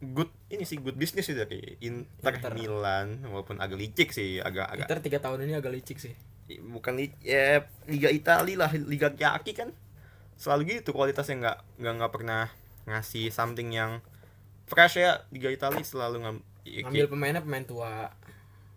good 0.00 0.30
ini 0.48 0.64
sih 0.64 0.80
good 0.80 0.96
business 0.96 1.28
sih 1.28 1.36
dari 1.36 1.76
Inter, 1.84 2.40
Inter. 2.40 2.52
Milan 2.56 3.20
walaupun 3.28 3.60
agak 3.60 3.76
licik 3.76 4.16
sih 4.16 4.40
agak 4.40 4.64
agak 4.72 4.86
Inter 4.88 5.00
tiga 5.04 5.18
tahun 5.20 5.44
ini 5.44 5.54
agak 5.58 5.76
licik 5.76 6.00
sih. 6.00 6.14
Bukan 6.50 6.96
li 6.98 7.12
ya 7.20 7.68
Liga 7.84 8.08
Italia 8.08 8.66
lah 8.66 8.70
Liga 8.74 9.12
kaki 9.12 9.52
kan. 9.52 9.70
Selalu 10.40 10.80
gitu 10.80 10.96
kualitasnya 10.96 11.36
nggak 11.36 11.58
nggak 11.84 11.94
nggak 12.00 12.12
pernah 12.16 12.48
ngasih 12.88 13.28
something 13.28 13.70
yang 13.70 14.00
fresh 14.66 14.98
ya. 14.98 15.26
Liga 15.30 15.52
Italia 15.52 15.84
selalu 15.84 16.16
ngam 16.24 16.36
ya, 16.64 16.80
ngambil 16.86 17.04
kayak, 17.06 17.12
pemainnya 17.12 17.42
pemain 17.44 17.66
tua. 17.66 18.08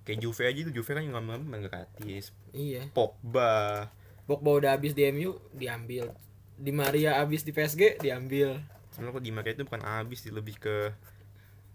kayak 0.03 0.19
Juve 0.19 0.43
aja 0.43 0.59
tuh 0.67 0.73
Juve 0.75 0.91
kan 0.91 1.01
yang 1.07 1.15
ngambil 1.15 1.39
pemain 1.39 1.63
gratis. 1.71 2.35
Iya. 2.51 2.91
Pogba 2.91 3.87
Pogba 4.23 4.55
udah 4.55 4.71
habis 4.75 4.95
di 4.95 5.03
MU 5.09 5.35
diambil. 5.51 6.11
Di 6.55 6.71
Maria 6.71 7.19
habis 7.19 7.43
di 7.43 7.51
PSG 7.51 7.99
diambil. 7.99 8.61
Sebenarnya 8.93 9.15
kok 9.17 9.23
di 9.25 9.31
Maria 9.33 9.51
itu 9.53 9.63
bukan 9.65 9.83
abis 9.83 10.19
sih 10.23 10.31
lebih 10.31 10.55
ke 10.57 10.93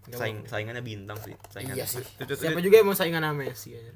saing 0.09 0.49
saingannya 0.49 0.81
bintang 0.81 1.21
sih 1.21 1.37
saingan 1.52 1.76
iya 1.76 1.85
sih. 1.85 2.00
Tuh, 2.17 2.25
tuh, 2.25 2.33
tuh, 2.33 2.37
siapa 2.40 2.64
juga 2.64 2.81
yang 2.81 2.88
mau 2.88 2.97
saingan 2.97 3.21
sama 3.21 3.45
Messi 3.45 3.76
aja 3.76 3.93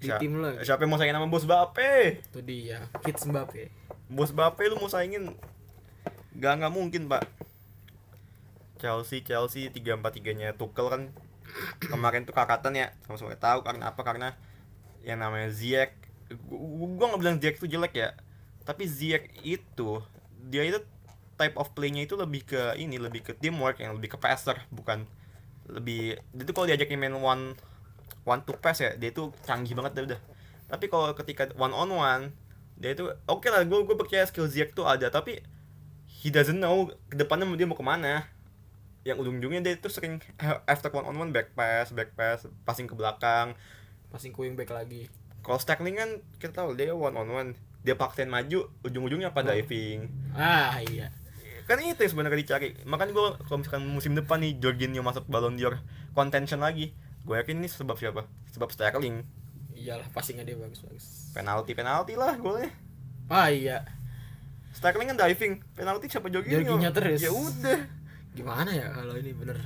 di 0.00 0.08
Siapa- 0.08 0.20
tim 0.20 0.32
lo 0.36 0.48
siapa 0.60 0.80
yang 0.84 0.90
mau 0.90 0.96
saingin 0.96 1.16
sama 1.16 1.28
Bos 1.28 1.44
Bape 1.44 2.24
itu 2.24 2.40
dia 2.40 2.88
Kids 3.04 3.28
Mbappe. 3.28 3.68
Bos 4.08 4.32
Bape 4.32 4.62
lu 4.68 4.80
mau 4.80 4.88
saingin? 4.88 5.36
Gak 6.34 6.52
nggak 6.60 6.72
mungkin 6.72 7.12
pak. 7.12 7.28
Chelsea 8.80 9.20
Chelsea 9.20 9.68
tiga 9.68 9.96
empat 9.96 10.16
tiganya 10.16 10.52
Tuchel 10.52 10.88
kan. 10.88 11.02
Kemarin 11.78 12.24
tuh 12.24 12.32
kakatan 12.32 12.74
ya 12.74 12.86
sama-sama 13.04 13.36
tahu 13.36 13.60
karena 13.62 13.92
apa 13.92 14.00
karena 14.00 14.28
yang 15.04 15.20
namanya 15.20 15.52
Ziyech 15.52 15.92
gua 16.38 17.14
nggak 17.14 17.20
bilang 17.20 17.36
Ziyech 17.40 17.56
itu 17.58 17.66
jelek 17.70 17.94
ya. 17.94 18.10
Tapi 18.64 18.88
Ziyech 18.88 19.28
itu 19.44 20.00
dia 20.44 20.62
itu 20.64 20.80
type 21.34 21.56
of 21.58 21.70
play-nya 21.74 22.06
itu 22.06 22.14
lebih 22.14 22.46
ke 22.46 22.78
ini 22.78 22.96
lebih 22.96 23.26
ke 23.26 23.32
teamwork 23.34 23.82
yang 23.82 23.98
lebih 23.98 24.14
ke 24.14 24.18
passer 24.20 24.54
bukan 24.70 25.02
lebih 25.66 26.20
dia 26.30 26.44
tuh 26.44 26.54
kalau 26.54 26.66
diajakin 26.68 27.00
main 27.00 27.16
one 27.16 27.58
one 28.22 28.40
to 28.44 28.54
pass 28.56 28.80
ya 28.80 28.94
dia 28.94 29.10
itu 29.10 29.32
canggih 29.44 29.74
banget 29.76 29.92
dah 29.98 30.04
udah. 30.14 30.20
Tapi 30.70 30.84
kalau 30.88 31.12
ketika 31.16 31.50
one 31.56 31.74
on 31.74 31.90
one 31.92 32.24
dia 32.78 32.94
itu 32.94 33.06
oke 33.30 33.46
lah 33.46 33.62
gue 33.62 33.78
gue 33.86 33.96
percaya 33.96 34.26
skill 34.26 34.50
Ziyech 34.50 34.74
tuh 34.74 34.86
ada 34.86 35.06
tapi 35.10 35.38
he 36.08 36.32
doesn't 36.32 36.58
know 36.58 36.90
ke 37.08 37.16
depannya 37.16 37.48
dia 37.56 37.66
mau 37.68 37.76
ke 37.76 37.84
mana. 37.84 38.28
Yang 39.04 39.28
ujung-ujungnya 39.28 39.60
dia 39.60 39.72
itu 39.76 39.88
sering 39.92 40.16
after 40.64 40.88
one 40.88 41.04
on 41.04 41.16
one 41.16 41.30
back 41.32 41.52
pass 41.52 41.92
back 41.92 42.16
pass 42.16 42.48
passing 42.64 42.88
ke 42.88 42.96
belakang. 42.96 43.52
Passing 44.08 44.32
ke 44.32 44.40
wingback 44.40 44.72
lagi. 44.72 45.12
Kalau 45.44 45.60
Sterling 45.60 45.94
kan 45.94 46.10
kita 46.36 46.56
tahu 46.56 46.72
dia 46.72 46.90
one 46.90 47.12
on 47.12 47.28
one 47.28 47.50
dia 47.80 47.92
paksain 47.92 48.26
maju 48.26 48.72
ujung-ujungnya 48.80 49.28
apa 49.28 49.40
Oh. 49.40 49.46
diving 49.46 50.08
Ah 50.32 50.80
iya. 50.80 51.12
kan 51.64 51.76
itu 51.78 51.96
yang 51.96 52.10
sebenarnya 52.10 52.40
dicari 52.40 52.72
makanya 52.82 53.12
gue 53.12 53.28
kalau 53.40 53.58
misalkan 53.58 53.84
musim 53.86 54.12
depan 54.12 54.36
nih 54.36 54.56
Jorginho 54.56 55.00
masuk 55.00 55.24
Ballon 55.24 55.54
d'Or 55.54 55.80
contention 56.10 56.58
lagi 56.58 56.92
gue 57.22 57.34
yakin 57.34 57.56
ini 57.56 57.68
sebab 57.68 57.94
siapa 57.94 58.24
sebab 58.50 58.68
Sterling 58.68 59.24
Iyalah 59.74 60.08
passingnya 60.10 60.42
dia 60.42 60.56
bagus 60.56 60.80
bagus. 60.80 61.32
penalti 61.32 61.72
penalti 61.72 62.14
lah 62.14 62.36
golnya 62.36 62.72
Ah 63.26 63.48
iya. 63.48 63.84
Sterling 64.72 65.08
kan 65.08 65.18
diving 65.18 65.60
penalti 65.72 66.08
siapa 66.08 66.28
Jorginho 66.28 66.76
Jorginho 66.76 66.90
terus. 66.90 67.20
ya 67.20 67.30
udah 67.30 67.80
Gimana 68.32 68.68
ya 68.68 68.90
kalau 68.90 69.14
ini 69.14 69.30
bener. 69.30 69.56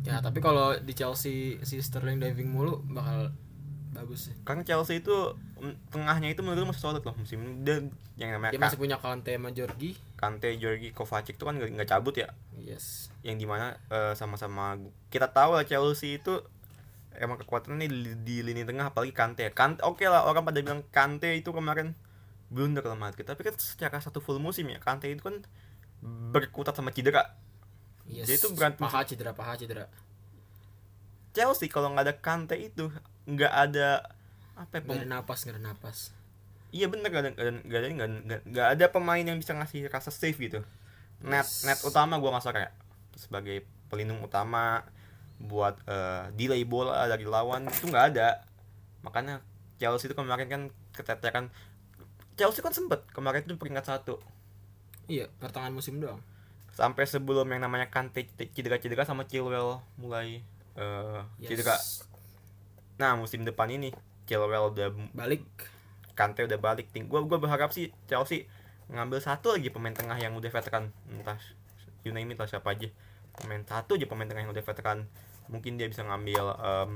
Ya 0.00 0.18
tapi 0.18 0.38
kalau 0.38 0.72
di 0.76 0.92
Chelsea 0.92 1.60
si 1.60 1.76
Sterling 1.78 2.16
diving 2.18 2.48
mulu 2.48 2.80
bakal 2.86 3.34
bagus 3.90 4.20
sih. 4.26 4.34
karena 4.42 4.62
Chelsea 4.62 4.98
itu 4.98 5.14
mm, 5.56 5.90
tengahnya 5.90 6.28
itu 6.28 6.40
menurut 6.40 6.66
masih 6.66 6.78
solid 6.80 7.00
loh 7.00 7.12
musim 7.12 7.38
ini 7.38 7.54
dan 7.60 7.80
yang 8.14 8.30
namanya 8.30 8.52
Dia 8.52 8.60
masih 8.60 8.76
punya 8.76 8.96
Kante 8.96 9.32
sama 9.32 9.50
Jorgi. 9.50 9.98
Kante, 10.14 10.52
Georgi, 10.54 10.90
Kovacic 10.90 11.34
itu 11.34 11.42
kan 11.42 11.56
nggak 11.56 11.88
cabut 11.88 12.14
ya 12.14 12.30
Yes. 12.54 13.08
yang 13.20 13.34
di 13.34 13.44
mana 13.44 13.72
eh, 13.86 14.14
sama-sama 14.14 14.78
kita 15.08 15.26
tahu 15.28 15.54
lah 15.54 15.64
Chelsea 15.64 16.16
itu 16.16 16.38
emang 17.12 17.36
kekuatannya 17.36 17.82
di, 17.82 17.88
di 18.16 18.36
lini 18.40 18.62
tengah 18.62 18.88
apalagi 18.88 19.10
Kante 19.10 19.48
Kante 19.50 19.80
oke 19.80 20.04
lah 20.04 20.22
orang 20.22 20.42
pada 20.42 20.58
bilang 20.58 20.86
Kante 20.86 21.32
itu 21.32 21.50
kemarin 21.50 21.96
blunder 22.46 22.82
lah 22.82 22.94
Madrid 22.94 23.22
tapi 23.22 23.42
kan 23.42 23.54
secara 23.54 23.98
satu 23.98 24.18
full 24.18 24.38
musim 24.38 24.66
ya 24.66 24.78
Kante 24.78 25.06
itu 25.06 25.20
kan 25.20 25.42
berkutat 26.30 26.72
sama 26.72 26.90
cedera 26.90 27.34
Yes. 28.04 28.26
Dia 28.26 28.36
itu 28.36 28.50
berantem- 28.50 28.82
paha 28.82 29.02
cedera, 29.02 29.30
paha 29.30 29.54
cedera. 29.54 29.86
Chelsea 31.30 31.66
kalau 31.66 31.90
nggak 31.90 32.04
ada 32.04 32.14
Kante 32.16 32.56
itu 32.56 32.90
nggak 33.30 33.52
ada 33.52 33.88
apa 34.54 34.76
ya, 34.76 34.80
Gak 34.82 34.98
ada 34.98 35.08
napas, 35.08 35.38
gak 35.42 35.54
ada 35.54 35.62
napas. 35.64 35.98
iya 36.70 36.86
bener 36.86 37.08
nggak 37.08 37.22
ada 37.22 37.30
nggak 37.30 37.46
ada 37.46 37.52
nggak 37.60 37.78
ada, 37.78 37.88
nggak 37.90 38.08
ada- 38.28 38.44
nggak 38.44 38.68
ada 38.70 38.84
pemain 38.88 39.22
yang 39.22 39.36
bisa 39.36 39.52
ngasih 39.52 39.86
rasa 39.86 40.10
safe 40.10 40.38
gitu 40.38 40.60
net 41.20 41.42
Yes. 41.42 41.64
net 41.64 41.80
utama 41.82 42.16
gua 42.16 42.30
nggak 42.32 42.44
suka 42.44 42.60
ya 42.60 42.70
sebagai 43.14 43.62
pelindung 43.86 44.20
utama 44.20 44.86
buat 45.36 45.74
eh, 45.82 46.30
delay 46.32 46.62
bola 46.62 47.04
dari 47.06 47.24
lawan 47.24 47.66
itu 47.66 47.86
nggak 47.86 48.06
ada 48.10 48.44
makanya 49.00 49.40
Chelsea 49.76 50.06
itu 50.06 50.14
kemarin 50.14 50.46
kan 50.46 50.62
keteteran 50.92 51.48
Chelsea 52.34 52.60
kan 52.60 52.70
sempet 52.70 53.02
kemarin 53.08 53.42
itu 53.42 53.54
peringkat 53.54 53.86
satu 53.86 54.20
Iya, 55.06 55.26
pertengahan 55.36 55.72
musim 55.72 55.98
doang. 55.98 56.22
sampai 56.70 57.02
sebelum 57.02 57.44
yang 57.46 57.60
namanya 57.60 57.90
Kante 57.90 58.24
cedera-cedera 58.48 59.02
sama 59.02 59.24
Chilwell 59.24 59.82
mulai 59.96 60.40
eh, 60.72 61.20
Yes. 61.36 61.48
cedera 61.50 61.76
nah 63.00 63.16
musim 63.16 63.48
depan 63.48 63.72
ini 63.72 63.88
Chilwell 64.28 64.76
udah 64.76 64.92
Balik. 65.16 65.42
Kante 66.12 66.44
udah 66.44 66.60
balik. 66.60 66.92
Ting 66.92 67.08
gua 67.08 67.24
gua 67.24 67.40
berharap 67.40 67.72
sih 67.72 67.88
Chelsea 68.04 68.44
ngambil 68.92 69.24
satu 69.24 69.56
lagi 69.56 69.72
pemain 69.72 69.96
tengah 69.96 70.20
yang 70.20 70.36
udah 70.36 70.52
veteran. 70.52 70.92
Entah 71.08 71.40
you 72.04 72.12
name 72.12 72.28
it 72.30 72.38
lah 72.38 72.44
siapa 72.44 72.76
aja. 72.76 72.92
Pemain 73.40 73.64
satu 73.64 73.96
aja 73.96 74.04
pemain 74.04 74.28
tengah 74.28 74.44
yang 74.44 74.52
udah 74.52 74.60
veteran. 74.60 75.08
Mungkin 75.48 75.80
dia 75.80 75.88
bisa 75.88 76.04
ngambil 76.04 76.44
em, 76.60 76.92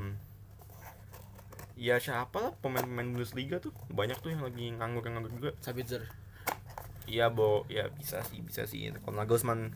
ya 1.74 1.96
siapa 1.98 2.36
lah 2.38 2.52
pemain-pemain 2.60 3.16
Bundesliga 3.16 3.64
tuh. 3.64 3.72
Banyak 3.88 4.20
tuh 4.20 4.36
yang 4.36 4.44
lagi 4.44 4.76
nganggur-nganggur 4.76 5.32
juga. 5.32 5.50
Sabitzer. 5.64 6.04
iya 7.08 7.32
bo. 7.32 7.64
Ya 7.72 7.88
bisa 7.88 8.20
sih 8.28 8.44
bisa 8.44 8.68
sih. 8.68 8.92
Kalau 8.92 9.16
Nagelsmann 9.16 9.72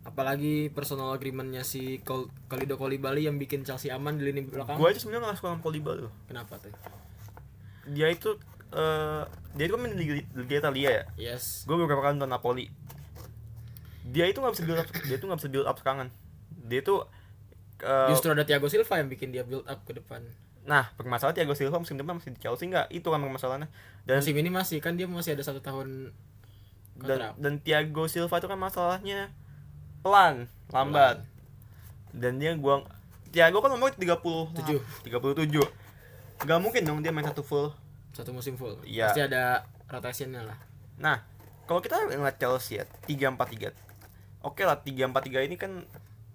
Apalagi 0.00 0.68
personal 0.68 1.12
agreementnya 1.12 1.60
si 1.60 2.00
Kol 2.00 2.26
Kalido 2.46 2.74
Kolibali 2.74 3.24
yang 3.24 3.36
bikin 3.36 3.62
Chelsea 3.62 3.88
aman 3.88 4.16
di 4.16 4.24
lini 4.24 4.42
belakang. 4.42 4.74
gua 4.74 4.88
aja 4.88 4.98
sebenarnya 4.98 5.28
nggak 5.28 5.38
suka 5.38 5.48
sama 5.50 5.60
Koliba 5.60 5.92
loh 5.94 6.12
Kenapa 6.24 6.56
tuh? 6.56 6.72
dia 7.86 8.08
itu 8.08 8.36
eh 8.70 9.22
dia 9.52 9.64
itu 9.66 9.72
kan 9.72 9.80
main 9.80 9.92
di 9.92 10.06
Liga, 10.30 10.54
Italia 10.56 10.90
ya 10.92 11.04
Yes. 11.18 11.64
gue 11.64 11.74
beberapa 11.74 12.00
kali 12.00 12.14
nonton 12.14 12.30
Napoli 12.30 12.70
dia 14.04 14.24
itu 14.24 14.38
nggak 14.38 14.54
bisa 14.54 14.62
build 14.64 14.78
up 14.78 14.88
dia 15.00 15.16
itu 15.16 15.24
nggak 15.24 15.38
bisa 15.38 15.50
build 15.50 15.66
up 15.66 15.76
serangan 15.76 16.08
dia 16.64 16.78
itu 16.78 16.94
eh, 17.80 18.08
Justru 18.08 18.30
ada 18.30 18.42
Thiago 18.42 18.66
Silva 18.66 18.94
yang 18.96 19.08
bikin 19.08 19.30
dia 19.30 19.42
build 19.42 19.66
up 19.66 19.82
ke 19.82 19.92
depan. 19.92 20.22
nah 20.60 20.86
permasalahan 20.94 21.34
Thiago 21.34 21.52
Silva 21.52 21.76
musim 21.76 21.96
depan 21.96 22.14
masih 22.14 22.30
di 22.30 22.38
Chelsea 22.38 22.68
nggak 22.68 22.88
itu 22.90 23.04
kan 23.04 23.18
permasalahannya 23.18 23.68
dan 24.04 24.14
musim 24.16 24.36
ini 24.36 24.48
masih 24.48 24.78
kan 24.78 24.94
dia 24.94 25.04
masih 25.04 25.34
ada 25.34 25.42
satu 25.42 25.58
tahun 25.58 26.14
dan 26.96 27.16
kontrak. 27.16 27.32
dan 27.38 27.52
Thiago 27.58 28.04
Silva 28.06 28.38
itu 28.38 28.46
kan 28.46 28.60
masalahnya 28.60 29.32
pelan 30.00 30.48
lambat 30.70 31.22
dan 32.16 32.40
dia 32.40 32.56
gua 32.56 32.82
Thiago 33.30 33.62
kan 33.62 33.70
umur 33.70 33.94
30 33.94 34.10
Tujuh. 34.58 34.80
37 35.06 35.62
nggak 36.40 36.60
mungkin 36.60 36.82
dong 36.82 36.98
dia 37.04 37.12
main 37.14 37.26
satu 37.26 37.44
full 37.44 37.70
Satu 38.10 38.34
musim 38.34 38.58
full. 38.58 38.74
Iya. 38.82 39.14
Pasti 39.14 39.22
ada 39.22 39.62
rotationnya 39.86 40.42
lah. 40.42 40.58
Nah, 40.98 41.22
kalau 41.70 41.78
kita 41.78 42.10
ngeliat 42.10 42.42
Chelsea 42.42 42.82
ya, 42.82 42.84
3-4-3. 43.06 43.70
Oke 44.42 44.66
lah, 44.66 44.82
3-4-3 44.82 45.46
ini 45.46 45.54
kan 45.54 45.86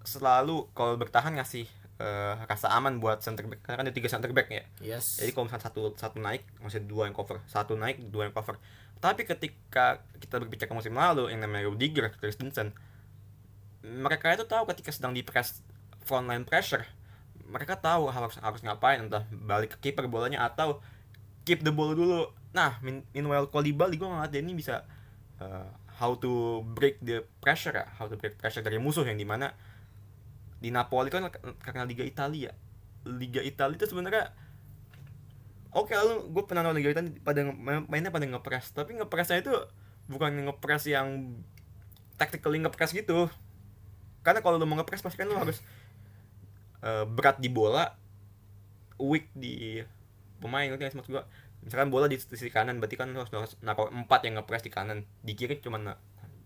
selalu 0.06 0.72
kalau 0.72 0.96
bertahan 0.96 1.36
ngasih 1.36 1.68
eh, 2.00 2.34
rasa 2.48 2.72
aman 2.72 2.96
buat 2.96 3.20
center 3.20 3.44
back. 3.44 3.60
Karena 3.60 3.76
kan 3.76 3.84
ada 3.84 3.94
tiga 3.94 4.08
center 4.08 4.32
back 4.32 4.48
ya. 4.48 4.64
Yes. 4.80 5.20
Jadi 5.20 5.36
kalau 5.36 5.52
misalnya 5.52 5.68
satu 5.68 5.92
satu 6.00 6.16
naik, 6.16 6.48
masih 6.64 6.80
dua 6.84 7.08
yang 7.08 7.16
cover. 7.16 7.44
Satu 7.44 7.76
naik, 7.76 8.00
dua 8.08 8.28
yang 8.28 8.34
cover. 8.34 8.56
Tapi 8.96 9.28
ketika 9.28 10.00
kita 10.16 10.40
berbicara 10.40 10.72
musim 10.72 10.96
lalu 10.96 11.28
yang 11.28 11.44
namanya 11.44 11.68
Rudiger, 11.68 12.08
Christensen, 12.16 12.72
mereka 13.86 14.34
itu 14.34 14.42
tahu 14.42 14.66
ketika 14.74 14.90
sedang 14.90 15.14
di 15.14 15.22
press 15.22 15.62
frontline 16.02 16.42
pressure, 16.42 16.82
mereka 17.46 17.78
tahu 17.78 18.10
harus 18.10 18.38
harus 18.42 18.60
ngapain 18.66 18.98
entah 18.98 19.22
balik 19.30 19.78
ke 19.78 19.90
kiper 19.90 20.10
bolanya 20.10 20.42
atau 20.42 20.82
keep 21.46 21.62
the 21.62 21.70
ball 21.70 21.94
dulu. 21.94 22.26
Nah, 22.50 22.82
meanwhile 22.82 23.46
Koulibaly 23.46 23.94
gue 23.94 24.08
ngeliat 24.08 24.34
ini 24.34 24.58
bisa 24.58 24.82
uh, 25.38 25.70
how 26.02 26.18
to 26.18 26.62
break 26.74 26.98
the 27.00 27.22
pressure 27.38 27.74
ya, 27.74 27.86
how 27.96 28.10
to 28.10 28.18
break 28.18 28.34
pressure 28.34 28.66
dari 28.66 28.82
musuh 28.82 29.06
yang 29.06 29.16
di 29.16 29.26
mana 29.28 29.54
di 30.58 30.74
Napoli 30.74 31.12
kan 31.12 31.30
karena 31.62 31.86
Liga 31.86 32.02
Italia. 32.02 32.50
Liga 33.06 33.38
Italia 33.38 33.78
itu 33.78 33.86
sebenarnya 33.86 34.34
Oke 35.76 35.92
lalu 35.92 36.32
gue 36.32 36.42
pernah 36.48 36.64
nonton 36.64 36.80
Liga 36.80 36.96
Italia 36.96 37.12
pada 37.20 37.44
mainnya 37.84 38.08
pada 38.08 38.24
ngepres 38.24 38.72
tapi 38.72 38.96
ngepresnya 38.96 39.44
itu 39.44 39.52
bukan 40.08 40.48
ngepres 40.48 40.88
yang 40.88 41.36
tactically 42.16 42.56
ngepres 42.64 42.96
gitu 42.96 43.28
karena 44.26 44.42
kalau 44.42 44.58
lu 44.58 44.66
mau 44.66 44.74
ngepres 44.82 45.06
pasti 45.06 45.22
kan 45.22 45.30
lu 45.30 45.38
harus 45.38 45.62
eh, 46.82 47.06
berat 47.06 47.38
di 47.38 47.46
bola 47.46 47.94
weak 48.98 49.30
di 49.38 49.78
pemain 50.42 50.66
sih 50.66 50.98
maksud 50.98 51.12
gua? 51.14 51.24
Misalkan 51.62 51.94
bola 51.94 52.10
di 52.10 52.18
sisi 52.18 52.50
kanan 52.50 52.82
berarti 52.82 52.98
kan 52.98 53.14
lu 53.14 53.22
harus 53.22 53.54
naruh 53.62 53.86
empat 53.94 54.26
yang 54.26 54.42
ngepres 54.42 54.66
di 54.66 54.72
kanan. 54.74 55.06
Di 55.22 55.38
kiri 55.38 55.62
cuma 55.62 55.78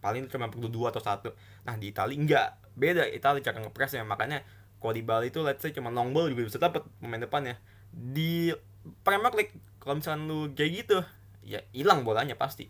paling 0.04 0.28
cuma 0.28 0.52
perlu 0.52 0.68
dua 0.68 0.92
atau 0.92 1.00
satu. 1.00 1.32
Nah 1.64 1.80
di 1.80 1.92
Itali 1.92 2.20
enggak 2.20 2.60
beda 2.76 3.08
Itali 3.08 3.40
cara 3.40 3.60
ngepresnya 3.64 4.04
makanya 4.04 4.44
kalau 4.80 4.96
di 4.96 5.04
Bali 5.04 5.28
itu 5.28 5.40
let's 5.44 5.60
say 5.60 5.72
cuma 5.72 5.92
long 5.92 6.12
ball 6.16 6.28
juga 6.28 6.48
bisa 6.48 6.56
dapat 6.56 6.84
pemain 7.00 7.20
depannya 7.20 7.60
di 7.92 8.48
Premier 9.04 9.32
League 9.36 9.52
kalau 9.76 10.00
misalkan 10.00 10.24
lu 10.24 10.52
kayak 10.56 10.70
gitu 10.84 10.98
ya 11.44 11.64
hilang 11.72 12.04
bolanya 12.04 12.36
pasti. 12.36 12.68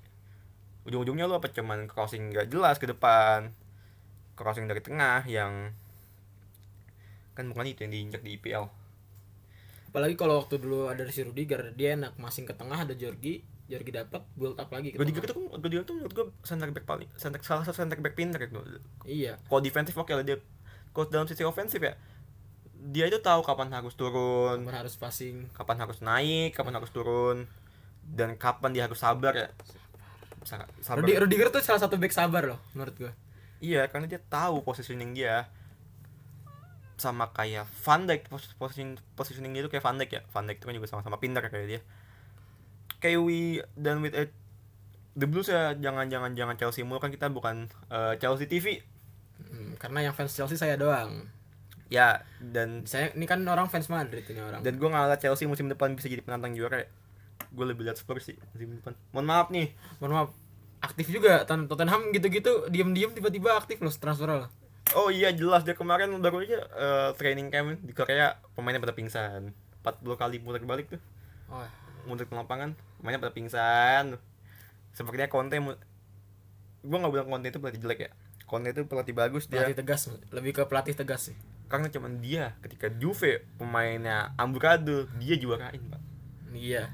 Ujung-ujungnya 0.86 1.26
lu 1.30 1.38
apa? 1.38 1.50
Cuman 1.50 1.86
crossing 1.86 2.34
nggak 2.34 2.50
jelas 2.50 2.78
ke 2.78 2.90
depan 2.90 3.54
crossing 4.40 4.64
dari 4.64 4.80
tengah 4.80 5.28
yang 5.28 5.76
kan 7.36 7.44
bukan 7.46 7.68
itu 7.68 7.84
yang 7.84 7.92
diinjak 7.92 8.24
di 8.24 8.40
IPL 8.40 8.64
Apalagi 9.90 10.14
kalau 10.14 10.38
waktu 10.38 10.62
dulu 10.62 10.86
ada 10.86 11.02
si 11.10 11.26
Rudiger, 11.26 11.74
dia 11.74 11.98
enak 11.98 12.14
masing 12.14 12.46
ke 12.46 12.54
tengah 12.54 12.78
ada 12.78 12.94
Jorgi, 12.94 13.42
Jorgi 13.66 13.90
dapat 13.90 14.22
build 14.38 14.54
up 14.54 14.70
lagi 14.70 14.94
Rudiger 14.94 15.26
kan 15.26 15.34
Rudiger 15.58 15.82
itu 15.82 15.92
menurut 15.98 16.12
gue 16.14 16.26
center 16.46 16.70
back 16.70 16.86
paling 16.86 17.10
center 17.18 17.42
salah 17.42 17.66
satu 17.66 17.82
center 17.82 17.98
back 17.98 18.14
pinter 18.14 18.38
itu. 18.38 18.62
Iya. 19.02 19.42
kalau 19.50 19.58
defensif 19.58 19.98
oke 19.98 20.14
lah 20.14 20.22
dia 20.22 20.38
kalau 20.94 21.10
dalam 21.10 21.26
sisi 21.26 21.42
ofensif 21.42 21.82
ya 21.82 21.98
dia 22.80 23.10
itu 23.10 23.18
tahu 23.18 23.42
kapan 23.42 23.68
harus 23.74 23.92
turun. 23.92 24.62
Kapan 24.64 24.78
harus 24.86 24.94
passing. 24.94 25.50
kapan 25.52 25.76
harus 25.82 25.98
naik 26.00 26.54
kapan 26.54 26.72
harus 26.78 26.90
turun. 26.94 27.50
Dan 28.02 28.38
kapan 28.38 28.70
dia 28.70 28.86
harus 28.86 28.98
sabar 28.98 29.34
ya. 29.34 29.48
Sa- 30.46 30.70
sabar. 30.82 31.02
Rudi- 31.02 31.18
Rudiger 31.18 31.50
tuh 31.50 31.62
salah 31.66 31.82
satu 31.82 31.98
back 31.98 32.14
sabar 32.14 32.46
loh 32.46 32.62
menurut 32.78 32.94
gua. 32.94 33.12
Iya 33.60 33.86
karena 33.86 34.04
dia 34.04 34.18
tahu 34.18 34.60
positioning 34.60 35.12
dia. 35.12 35.46
Sama 36.96 37.32
kayak 37.32 37.64
Van 37.80 38.04
Dijk 38.04 38.28
pos- 38.28 38.52
positioning 38.56 39.00
positioning 39.14 39.52
dia 39.52 39.62
tuh 39.62 39.72
kayak 39.72 39.80
Van 39.80 39.96
Dijk 39.96 40.10
ya. 40.10 40.22
Van 40.28 40.44
Dijk 40.44 40.58
itu 40.58 40.66
kan 40.66 40.74
juga 40.74 40.88
sama-sama 40.88 41.16
pintar 41.16 41.46
kayak 41.46 41.68
dia. 41.68 41.80
Kayak 42.98 43.20
we 43.20 43.40
dan 43.74 44.00
with 44.00 44.12
it, 44.12 44.28
the 45.14 45.24
Blues 45.24 45.48
ya 45.48 45.72
jangan 45.74 46.08
jangan 46.08 46.34
jangan 46.34 46.56
Chelsea 46.56 46.84
mulu 46.84 46.98
kan 46.98 47.08
kita 47.08 47.28
bukan 47.28 47.68
eh, 47.88 48.14
Chelsea 48.16 48.44
TV 48.44 48.84
Hmm, 49.40 49.72
karena 49.74 50.04
yang 50.04 50.12
fans 50.12 50.36
Chelsea 50.36 50.54
saya 50.54 50.76
doang. 50.76 51.24
ya 51.88 52.20
dan 52.38 52.84
Saya 52.84 53.10
ini 53.16 53.24
kan 53.24 53.40
orang 53.42 53.66
fans 53.66 53.88
Madrid 53.88 54.22
ini 54.22 54.38
orang. 54.38 54.60
dan 54.60 54.76
gue 54.76 54.84
ngeliat 54.84 55.18
Chelsea 55.18 55.48
musim 55.48 55.66
depan 55.66 55.96
bisa 55.96 56.06
jadi 56.06 56.20
penantang 56.20 56.52
juara. 56.52 56.84
Gue 57.50 57.64
lebih 57.64 57.82
lihat 57.82 57.96
Spurs 57.96 58.28
sih 58.28 58.36
musim 58.52 58.76
depan. 58.76 58.92
Mohon 59.10 59.26
maaf 59.26 59.48
nih. 59.48 59.72
Mohon 59.98 60.12
maaf. 60.12 60.30
Aktif 60.80 61.06
juga. 61.08 61.44
Tot- 61.44 61.66
Tottenham 61.66 62.08
gitu-gitu 62.10 62.66
diam-diam 62.66 63.10
tiba-tiba 63.10 63.54
aktif 63.54 63.78
loh 63.78 63.92
transfer 63.92 64.26
loh. 64.26 64.48
oh 64.92 65.06
iya 65.06 65.30
jelas. 65.30 65.62
Dia 65.62 65.72
kemarin 65.72 66.10
baru 66.18 66.40
aja 66.40 66.58
eh, 66.66 67.10
training 67.14 67.48
camp 67.48 67.78
di 67.78 67.92
Korea 67.92 68.34
pemainnya 68.52 68.80
pada 68.80 68.92
pingsan. 68.92 69.52
40 69.80 70.02
kali 70.14 70.36
putar 70.38 70.60
balik 70.62 70.90
tuh. 70.90 71.00
Oh, 71.46 71.62
mundur 72.04 72.24
ke 72.24 72.32
lapangan 72.32 72.72
pemainnya 72.96 73.20
pada 73.20 73.30
pingsan. 73.30 74.18
Sepertinya 74.90 75.26
Conte 75.26 75.56
mu- 75.56 75.78
gue 76.80 76.96
nggak 76.96 77.12
bilang 77.12 77.28
Conte 77.28 77.48
itu 77.48 77.58
pelatih 77.58 77.80
jelek 77.80 78.00
ya. 78.00 78.10
Conte 78.44 78.68
itu 78.68 78.82
pelatih 78.82 79.14
bagus 79.14 79.46
dia 79.46 79.62
pelatih 79.62 79.78
tegas, 79.78 80.10
lebih 80.30 80.52
ke 80.52 80.62
pelatih 80.64 80.92
tegas 80.92 81.30
sih. 81.30 81.36
karena 81.70 81.86
cuman 81.86 82.18
dia 82.18 82.58
ketika 82.58 82.90
Juve 82.90 83.46
pemainnya 83.54 84.34
amburadul 84.34 85.06
dia 85.16 85.38
juarain 85.38 85.78
pak. 85.78 86.02
Iya. 86.50 86.90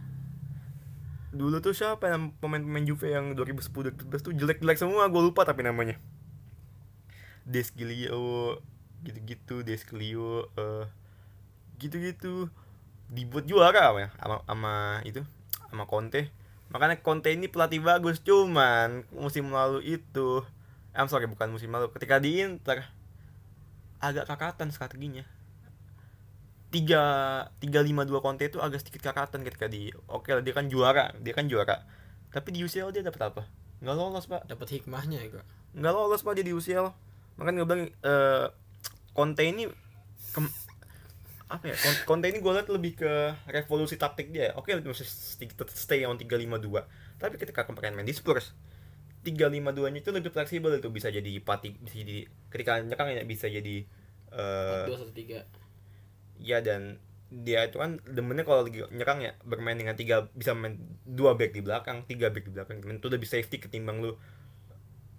Dulu 1.36 1.60
tuh 1.60 1.76
siapa 1.76 2.10
yang 2.10 2.32
pemain-pemain 2.40 2.84
Juve 2.88 3.12
yang 3.12 3.36
2010 3.36 4.08
2011 4.08 4.26
tuh 4.26 4.32
jelek-jelek 4.34 4.78
semua 4.80 5.06
gue 5.12 5.22
lupa 5.22 5.44
tapi 5.44 5.62
namanya. 5.62 6.00
Descilio 7.46 8.58
gitu-gitu 9.06 9.62
Descilio 9.62 10.50
eh 10.58 10.84
gitu-gitu. 11.78 12.48
Dibuat 13.06 13.46
juara 13.46 13.94
apa 13.94 13.98
ya 14.02 14.10
sama, 14.18 14.36
sama 14.48 14.74
itu 15.06 15.22
sama 15.70 15.84
Conte. 15.86 16.34
Makanya 16.74 16.98
Conte 17.04 17.30
ini 17.30 17.46
pelatih 17.46 17.78
bagus 17.84 18.18
cuman 18.24 19.06
musim 19.14 19.52
lalu 19.54 20.00
itu 20.00 20.42
I'm 20.96 21.06
sorry 21.12 21.28
bukan 21.28 21.52
musim 21.52 21.70
lalu 21.70 21.92
ketika 21.92 22.16
di 22.18 22.40
Inter 22.40 22.88
agak 24.00 24.24
kakatan 24.28 24.72
strateginya 24.72 25.28
tiga 26.76 27.04
tiga 27.56 27.80
lima 27.80 28.04
dua 28.04 28.20
Conte 28.20 28.52
itu 28.52 28.60
agak 28.60 28.84
sedikit 28.84 29.08
kakatan 29.08 29.40
ketika 29.48 29.64
di 29.64 29.88
oke 30.12 30.28
lah, 30.28 30.44
dia 30.44 30.52
kan 30.52 30.68
juara 30.68 31.16
dia 31.24 31.32
kan 31.32 31.48
juara. 31.48 31.88
Tapi 32.28 32.52
di 32.52 32.60
UCL 32.60 32.92
dia 32.92 33.00
dapat 33.00 33.32
apa? 33.32 33.42
Nggak 33.80 33.96
lolos 33.96 34.28
pak. 34.28 34.44
Dapat 34.44 34.68
hikmahnya 34.76 35.24
ya, 35.24 35.40
Kak. 35.40 35.46
nggak 35.76 35.92
lolos 35.92 36.20
pak 36.20 36.36
dia 36.36 36.44
di 36.44 36.52
UCL 36.52 36.88
makanya 37.36 37.56
gue 37.64 37.68
bilang 37.68 37.84
eh 38.00 38.46
Conte 39.12 39.44
ini 39.44 39.68
apa 41.48 41.64
ya 41.68 41.76
Conte 42.08 42.28
ini 42.28 42.40
gue 42.40 42.52
liat 42.52 42.68
lebih 42.72 42.96
ke 42.96 43.12
revolusi 43.48 44.00
taktik 44.00 44.32
dia 44.32 44.56
oke 44.56 44.68
dia 44.68 44.80
masih 44.80 45.04
stay 45.72 46.04
on 46.08 46.16
352 46.16 46.64
tapi 47.20 47.34
ketika 47.36 47.68
kemarin 47.68 47.92
main 47.92 48.08
di 48.08 48.16
Spurs 48.16 48.56
352 49.26 49.90
nya 49.90 49.98
itu 49.98 50.10
lebih 50.14 50.30
fleksibel 50.30 50.70
itu. 50.78 50.88
Bisa 50.94 51.10
jadi 51.10 51.42
pati 51.42 51.74
bisa 51.82 51.98
jadi 51.98 52.30
ketika 52.46 52.78
nyekang 52.78 53.10
ya 53.10 53.26
bisa 53.26 53.50
jadi 53.50 53.82
eh 54.30 54.86
tiga. 55.10 55.42
Ya 56.40 56.60
dan 56.60 56.98
dia 57.26 57.66
itu 57.66 57.82
kan 57.82 57.98
demennya 58.06 58.46
kalau 58.46 58.62
lagi 58.62 58.86
nyerang 58.94 59.18
ya 59.18 59.34
bermain 59.42 59.74
dengan 59.74 59.98
tiga 59.98 60.30
bisa 60.30 60.54
main 60.54 60.78
dua 61.02 61.34
back 61.34 61.50
di 61.50 61.60
belakang 61.60 62.06
tiga 62.06 62.30
back 62.30 62.46
di 62.46 62.52
belakang 62.54 62.78
itu 62.78 63.08
lebih 63.10 63.26
safety 63.26 63.58
ketimbang 63.58 63.98
lu 63.98 64.14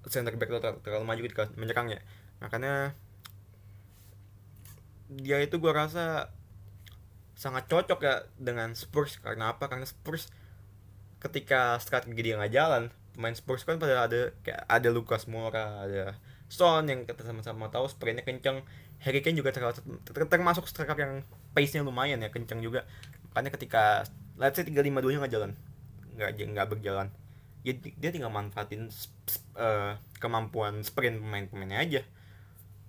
center 0.08 0.34
back 0.40 0.50
lo 0.50 0.60
ter- 0.64 0.80
terlalu 0.82 1.04
maju 1.04 1.22
ketika 1.28 1.44
menyerang 1.60 1.92
ya. 1.92 2.00
Makanya 2.40 2.96
dia 5.12 5.44
itu 5.44 5.60
gua 5.60 5.88
rasa 5.88 6.32
sangat 7.36 7.68
cocok 7.68 8.00
ya 8.02 8.16
dengan 8.40 8.72
Spurs. 8.74 9.20
Karena 9.20 9.52
apa? 9.52 9.68
Karena 9.68 9.84
Spurs 9.84 10.32
ketika 11.20 11.76
strategi 11.82 12.22
dia 12.24 12.38
nggak 12.40 12.54
jalan 12.54 12.84
pemain 13.18 13.34
Spurs 13.34 13.66
kan 13.66 13.82
pada 13.82 14.06
ada 14.06 14.30
kayak 14.46 14.62
ada 14.70 14.90
Lucas 14.94 15.26
Moura 15.26 15.82
ada 15.82 16.14
Son 16.48 16.86
yang 16.86 17.04
kita 17.10 17.26
sama-sama 17.26 17.74
tahu 17.74 17.90
sprintnya 17.90 18.22
kenceng 18.22 18.62
Harry 19.04 19.22
Kane 19.22 19.38
juga 19.38 19.54
ter- 19.54 19.64
ter- 19.84 20.30
termasuk 20.30 20.66
striker 20.66 20.98
yang 20.98 21.14
pace-nya 21.54 21.86
lumayan 21.86 22.22
ya 22.22 22.30
kenceng 22.34 22.60
juga. 22.62 22.86
Makanya 23.32 23.54
ketika 23.54 23.84
let's 24.38 24.58
say 24.58 24.66
352 24.66 25.14
nya 25.14 25.20
nggak 25.22 25.34
jalan 25.34 25.52
nggak 26.18 26.30
nggak 26.34 26.68
berjalan 26.74 27.08
ya 27.62 27.78
di- 27.78 27.94
dia 27.94 28.10
tinggal 28.10 28.34
manfaatin 28.34 28.90
eh, 29.58 29.92
kemampuan 30.18 30.82
sprint 30.82 31.22
pemain-pemainnya 31.22 31.78
aja. 31.78 32.02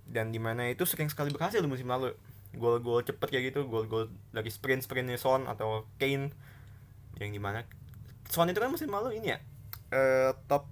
Dan 0.08 0.32
di 0.32 0.40
mana 0.40 0.72
itu 0.72 0.88
sering 0.88 1.12
sekali 1.12 1.28
berhasil 1.28 1.60
di 1.60 1.68
musim 1.68 1.88
lalu. 1.88 2.16
Gol-gol 2.56 3.04
cepet 3.04 3.28
kayak 3.28 3.44
gitu 3.52 3.68
gol-gol 3.68 4.08
dari 4.32 4.48
sprint 4.48 4.80
sprintnya 4.80 5.20
Son 5.20 5.44
atau 5.44 5.84
Kane. 6.00 6.32
Yang 7.20 7.30
di 7.36 7.40
mana 7.42 7.68
Son 8.32 8.48
itu 8.48 8.56
kan 8.56 8.72
musim 8.72 8.88
lalu 8.88 9.20
ini 9.20 9.36
ya 9.36 9.38
eh, 9.92 10.32
top 10.48 10.68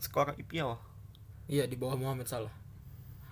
skor 0.00 0.36
IPL 0.36 0.76
Iya, 1.44 1.68
di 1.68 1.76
bawah 1.76 2.00
Muhammad 2.00 2.24
Salah. 2.24 2.52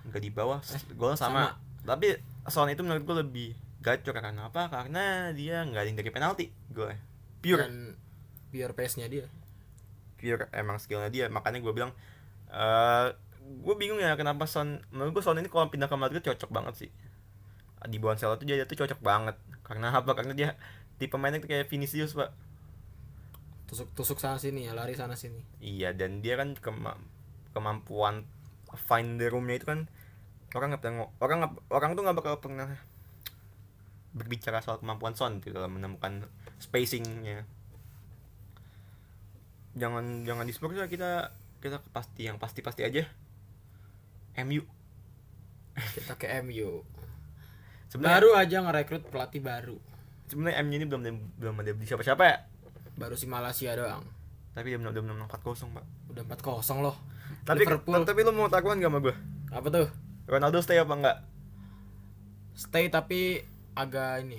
Nggak 0.09 0.21
di 0.21 0.31
bawah. 0.31 0.59
Golnya 0.95 1.17
sama. 1.19 1.55
sama. 1.55 1.59
tapi 1.83 2.15
Son 2.47 2.67
itu 2.67 2.83
menurut 2.83 3.03
gue 3.03 3.15
lebih 3.23 3.49
gacor 3.79 4.15
karena 4.15 4.47
apa? 4.47 4.71
Karena 4.71 5.31
dia 5.35 5.63
nggak 5.63 5.81
ada 5.83 5.87
yang 5.87 5.97
dari 5.99 6.11
penalti 6.11 6.45
gue 6.71 6.91
pure. 7.43 7.59
Dan 7.59 7.95
pure 8.51 8.73
pace-nya 8.75 9.07
dia. 9.11 9.27
pure 10.19 10.47
emang 10.55 10.79
skillnya 10.79 11.11
dia. 11.11 11.25
Makanya 11.27 11.59
gue 11.59 11.73
bilang 11.75 11.91
eh 12.51 13.07
gue 13.43 13.75
bingung 13.75 13.99
ya 13.99 14.15
kenapa 14.15 14.47
Son 14.47 14.79
menurut 14.95 15.19
gue 15.19 15.23
Son 15.23 15.35
ini 15.35 15.51
kalau 15.51 15.67
pindah 15.67 15.91
ke 15.91 15.95
Madrid 15.99 16.23
cocok 16.23 16.51
banget 16.51 16.87
sih. 16.87 16.89
Di 17.83 17.99
bawah 17.99 18.15
Ansel 18.15 18.39
itu 18.39 18.47
dia 18.47 18.63
tuh 18.63 18.79
cocok 18.79 19.03
banget. 19.03 19.35
Karena 19.67 19.91
apa? 19.91 20.15
Karena 20.15 20.31
dia 20.31 20.55
tipe 20.95 21.19
mainnya 21.19 21.43
tuh 21.43 21.51
kayak 21.51 21.67
Vinicius 21.67 22.15
pak. 22.15 22.31
Tusuk 23.67 23.91
tusuk 23.97 24.19
sana 24.23 24.39
sini 24.39 24.69
ya, 24.69 24.71
lari 24.77 24.93
sana 24.93 25.17
sini. 25.17 25.41
iya 25.59 25.91
dan 25.91 26.21
dia 26.23 26.37
kan 26.37 26.53
kema- 26.55 26.99
kemampuan 27.51 28.23
find 28.77 29.21
the 29.21 29.27
roomnya 29.29 29.61
itu 29.61 29.67
kan 29.69 29.85
orang 30.53 30.73
nggak 30.73 30.81
pernah 30.81 31.09
orang 31.21 31.37
nggak 31.41 31.53
orang 31.73 31.89
tuh 31.97 32.03
nggak 32.05 32.17
bakal 32.17 32.33
pernah 32.37 32.69
berbicara 34.13 34.61
soal 34.61 34.77
kemampuan 34.77 35.17
Son 35.17 35.41
gitu 35.41 35.57
dalam 35.57 35.73
menemukan 35.73 36.29
spacingnya 36.61 37.49
jangan 39.73 40.21
jangan 40.21 40.45
di 40.45 40.53
ya 40.53 40.85
kita 40.85 41.33
kita 41.57 41.81
pasti 41.89 42.29
yang 42.29 42.37
pasti 42.37 42.61
pasti 42.61 42.85
aja 42.85 43.09
MU 44.45 44.61
Kita 45.73 46.13
ke 46.13 46.29
MU. 46.45 46.85
sebenarnya 47.89 48.13
Baru 48.21 48.29
aja 48.37 48.57
ngerekrut 48.61 49.09
pelatih 49.09 49.41
baru. 49.41 49.77
sebenarnya 50.29 50.61
MU 50.61 50.73
ini 50.77 50.85
belum 50.85 51.01
belum 51.41 51.55
ada 51.61 51.73
siapa 51.81 52.05
siapa 52.05 52.23
ya 52.25 52.37
Baru 52.93 53.17
si 53.17 53.25
Malaysia 53.25 53.73
doang. 53.73 54.05
Tapi 54.53 54.69
dia 54.69 54.77
belum 54.77 54.93
menang 54.93 55.29
4-0 55.29 55.73
pak 55.73 55.85
Udah 56.13 56.23
4-0 56.29 56.85
loh. 56.85 56.95
tapi 57.43 57.65
Liverpool. 57.65 58.01
tapi 58.05 58.19
lu 58.21 58.31
mau 58.31 58.47
takuan 58.47 58.77
gak 58.77 58.89
sama 58.89 58.99
gue 59.01 59.15
Apa 59.49 59.67
tuh? 59.69 59.87
Ronaldo 60.25 60.61
stay 60.61 60.77
apa 60.77 60.93
enggak 60.93 61.17
Stay 62.53 62.85
tapi 62.87 63.41
agak 63.73 64.21
ini. 64.21 64.37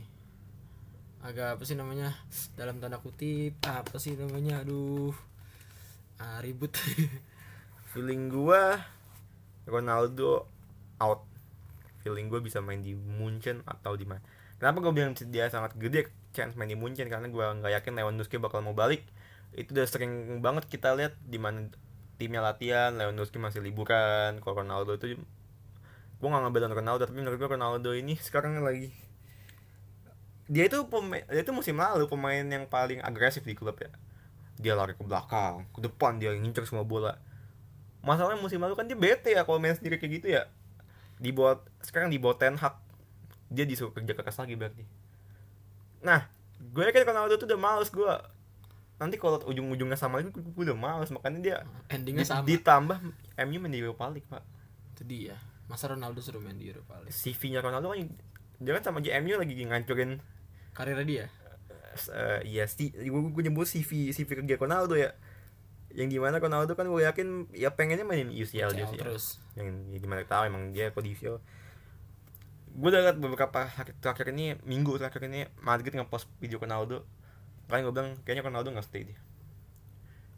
Agak 1.19 1.59
apa 1.59 1.63
sih 1.67 1.75
namanya? 1.75 2.15
Dalam 2.55 2.79
tanda 2.79 3.03
kutip 3.03 3.59
apa 3.67 3.99
sih 3.99 4.15
namanya? 4.15 4.63
Aduh. 4.63 5.11
Ah, 6.23 6.39
ribut. 6.39 6.71
feeling 7.91 8.27
gua 8.27 8.83
Ronaldo 9.67 10.51
out 10.99 11.23
feeling 12.03 12.27
gua 12.27 12.43
bisa 12.43 12.59
main 12.59 12.83
di 12.83 12.95
Munchen 12.95 13.63
atau 13.63 13.95
di 13.95 14.03
mana 14.03 14.19
kenapa 14.59 14.83
gua 14.83 14.91
bilang 14.91 15.15
dia 15.31 15.47
sangat 15.47 15.79
gede 15.79 16.11
chance 16.35 16.59
main 16.59 16.67
di 16.67 16.75
Munchen 16.75 17.07
karena 17.07 17.31
gua 17.31 17.55
nggak 17.55 17.71
yakin 17.83 17.95
Lewandowski 17.95 18.43
bakal 18.43 18.67
mau 18.67 18.75
balik 18.75 19.07
itu 19.55 19.71
udah 19.75 19.87
sering 19.87 20.43
banget 20.43 20.67
kita 20.67 20.95
lihat 20.99 21.15
di 21.23 21.39
mana 21.39 21.71
timnya 22.19 22.43
latihan 22.43 22.95
Lewandowski 22.95 23.39
masih 23.39 23.63
liburan 23.63 24.39
kalau 24.43 24.63
Ronaldo 24.63 24.95
itu 24.99 25.19
gua 26.19 26.29
nggak 26.35 26.43
ngebelain 26.47 26.75
Ronaldo 26.75 27.03
tapi 27.07 27.19
menurut 27.23 27.39
gua 27.39 27.55
Ronaldo 27.59 27.91
ini 27.95 28.15
sekarang 28.19 28.63
lagi 28.63 28.95
dia 30.45 30.69
itu 30.69 30.85
pemain 30.93 31.25
dia 31.25 31.41
itu 31.41 31.53
musim 31.57 31.81
lalu 31.81 32.05
pemain 32.05 32.45
yang 32.45 32.69
paling 32.69 33.01
agresif 33.01 33.45
di 33.49 33.57
klub 33.57 33.81
ya. 33.81 33.89
Dia 34.61 34.77
lari 34.77 34.93
ke 34.93 35.03
belakang 35.03 35.65
ke 35.73 35.81
depan 35.81 36.21
dia 36.21 36.37
ngincer 36.37 36.69
semua 36.69 36.85
bola. 36.85 37.17
Masalahnya 38.05 38.37
musim 38.37 38.61
lalu 38.61 38.77
kan 38.77 38.85
dia 38.85 38.99
bete 38.99 39.33
ya 39.33 39.49
kalau 39.49 39.57
main 39.57 39.73
sendiri 39.73 39.97
kayak 39.97 40.13
gitu 40.21 40.27
ya. 40.37 40.45
Dibuat 41.17 41.65
sekarang 41.81 42.13
dibuat 42.13 42.37
Ten 42.37 42.61
Hag 42.61 42.77
dia 43.49 43.65
disuruh 43.65 43.97
kerja 43.97 44.13
keras 44.13 44.37
lagi 44.37 44.53
berarti. 44.53 44.85
Nah 46.05 46.29
gue 46.61 46.83
yakin 46.93 47.09
Ronaldo 47.09 47.41
tuh 47.41 47.49
udah 47.49 47.61
males 47.61 47.89
gue 47.89 48.13
nanti 49.05 49.15
kalau 49.15 49.37
ujung-ujungnya 49.39 49.95
sama 49.95 50.19
lagi 50.19 50.31
gue, 50.31 50.41
udah 50.41 50.73
males 50.73 51.09
makanya 51.09 51.39
dia 51.39 51.57
Endingnya 51.87 52.25
di- 52.25 52.31
sama. 52.31 52.43
ditambah 52.43 52.99
MU 53.45 53.59
main 53.59 53.71
di 53.71 53.79
Europa 53.79 54.09
League 54.09 54.25
pak 54.27 54.41
Itu 54.91 55.05
dia. 55.05 55.37
Masa 55.65 55.87
Ronaldo 55.87 56.19
suruh 56.19 56.41
main 56.41 56.57
di 56.57 56.67
Europa 56.67 56.97
League? 56.99 57.13
CV-nya 57.13 57.61
Ronaldo 57.61 57.91
kan 57.91 58.01
dia 58.57 58.73
kan 58.73 58.83
sama 58.83 58.99
JMU 58.99 59.37
lagi 59.37 59.55
ngancurin 59.61 60.17
Karirnya 60.73 61.05
dia. 61.05 61.27
eh 62.11 62.41
iya 62.45 62.65
si 62.65 62.91
gue, 62.91 63.07
gue 63.31 63.43
nyebut 63.45 63.63
CV 63.65 64.11
CV 64.11 64.27
kerja 64.35 64.57
Ronaldo 64.57 64.95
ya 64.95 65.15
yang 65.91 66.09
di 66.09 66.19
mana 66.19 66.37
Ronaldo 66.37 66.73
kan 66.73 66.85
gue 66.85 67.03
yakin 67.03 67.29
ya 67.53 67.71
pengennya 67.71 68.03
main 68.03 68.27
UCL, 68.27 68.73
CL 68.73 68.83
UCL. 68.85 68.99
terus. 68.99 69.39
yang 69.55 69.71
ya 69.89 69.99
gimana 69.99 70.25
tahu 70.25 70.43
emang 70.45 70.71
dia 70.71 70.91
kok 70.91 71.01
di 71.01 71.13
UCL 71.13 71.39
gue 72.75 72.89
udah 72.89 73.03
liat 73.05 73.17
beberapa 73.17 73.61
hari 73.69 73.95
terakhir 73.97 74.31
ini 74.31 74.59
minggu 74.61 74.91
terakhir 74.97 75.23
ini 75.25 75.47
Madrid 75.61 75.95
ngepost 75.95 76.27
video 76.37 76.59
Ronaldo 76.59 77.07
kan 77.69 77.81
gue 77.83 77.93
bilang 77.93 78.11
kayaknya 78.23 78.45
Ronaldo 78.47 78.69
nggak 78.75 78.87
stay 78.87 79.09
dia 79.09 79.19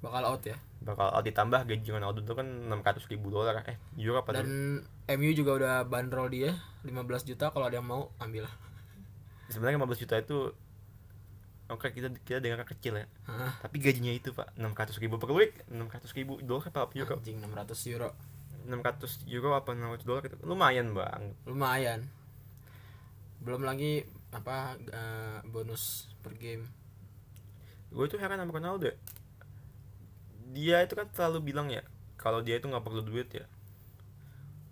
bakal 0.07 0.23
out 0.23 0.43
ya? 0.45 0.57
Bakal 0.85 1.19
ditambah 1.25 1.61
gaji 1.67 1.89
Ronaldo 1.91 2.21
itu 2.23 2.35
kan 2.37 2.47
600 2.47 3.11
ribu 3.11 3.33
dolar. 3.33 3.59
Eh 3.67 3.77
euro 3.99 4.23
apa 4.23 4.37
dan 4.37 4.47
tuh? 4.47 5.19
MU 5.19 5.31
juga 5.33 5.51
udah 5.57 5.75
bandrol 5.89 6.31
dia 6.31 6.55
15 6.87 7.27
juta 7.27 7.51
kalau 7.51 7.67
ada 7.67 7.81
yang 7.81 7.89
mau 7.89 8.13
ambil 8.23 8.47
sebenarnya 9.47 9.79
15 9.79 10.03
juta 10.03 10.15
itu 10.19 10.39
oke 11.71 11.87
kita 11.95 12.11
kita 12.23 12.39
dengar 12.43 12.67
kecil 12.67 12.99
ya. 13.03 13.07
Hah, 13.27 13.55
tapi 13.63 13.79
gajinya 13.83 14.15
itu 14.15 14.31
pak 14.35 14.55
600 14.59 15.03
ribu. 15.03 15.19
Per 15.19 15.31
week 15.35 15.67
600 15.71 16.19
ribu 16.19 16.39
dolar 16.43 16.71
apa 16.71 16.93
euro? 16.95 17.17
Anjing 17.19 17.39
600 17.43 17.93
euro. 17.95 18.11
600 18.67 19.31
euro 19.31 19.51
apa 19.55 19.71
600 19.75 20.03
dolar 20.07 20.23
itu 20.27 20.37
lumayan 20.43 20.91
bang 20.95 21.23
lumayan. 21.47 22.01
Belum 23.43 23.63
lagi 23.63 24.03
apa 24.35 24.75
eh, 24.79 25.39
bonus 25.47 26.11
per 26.21 26.35
game 26.35 26.67
gue 27.97 28.07
tuh 28.13 28.21
heran 28.21 28.37
sama 28.37 28.53
Ronaldo 28.53 28.93
ya. 28.93 28.97
dia 30.53 30.77
itu 30.85 30.93
kan 30.93 31.09
selalu 31.17 31.53
bilang 31.53 31.73
ya 31.73 31.81
kalau 32.21 32.45
dia 32.45 32.61
itu 32.61 32.69
nggak 32.69 32.85
perlu 32.85 33.01
duit 33.05 33.29
ya. 33.33 33.45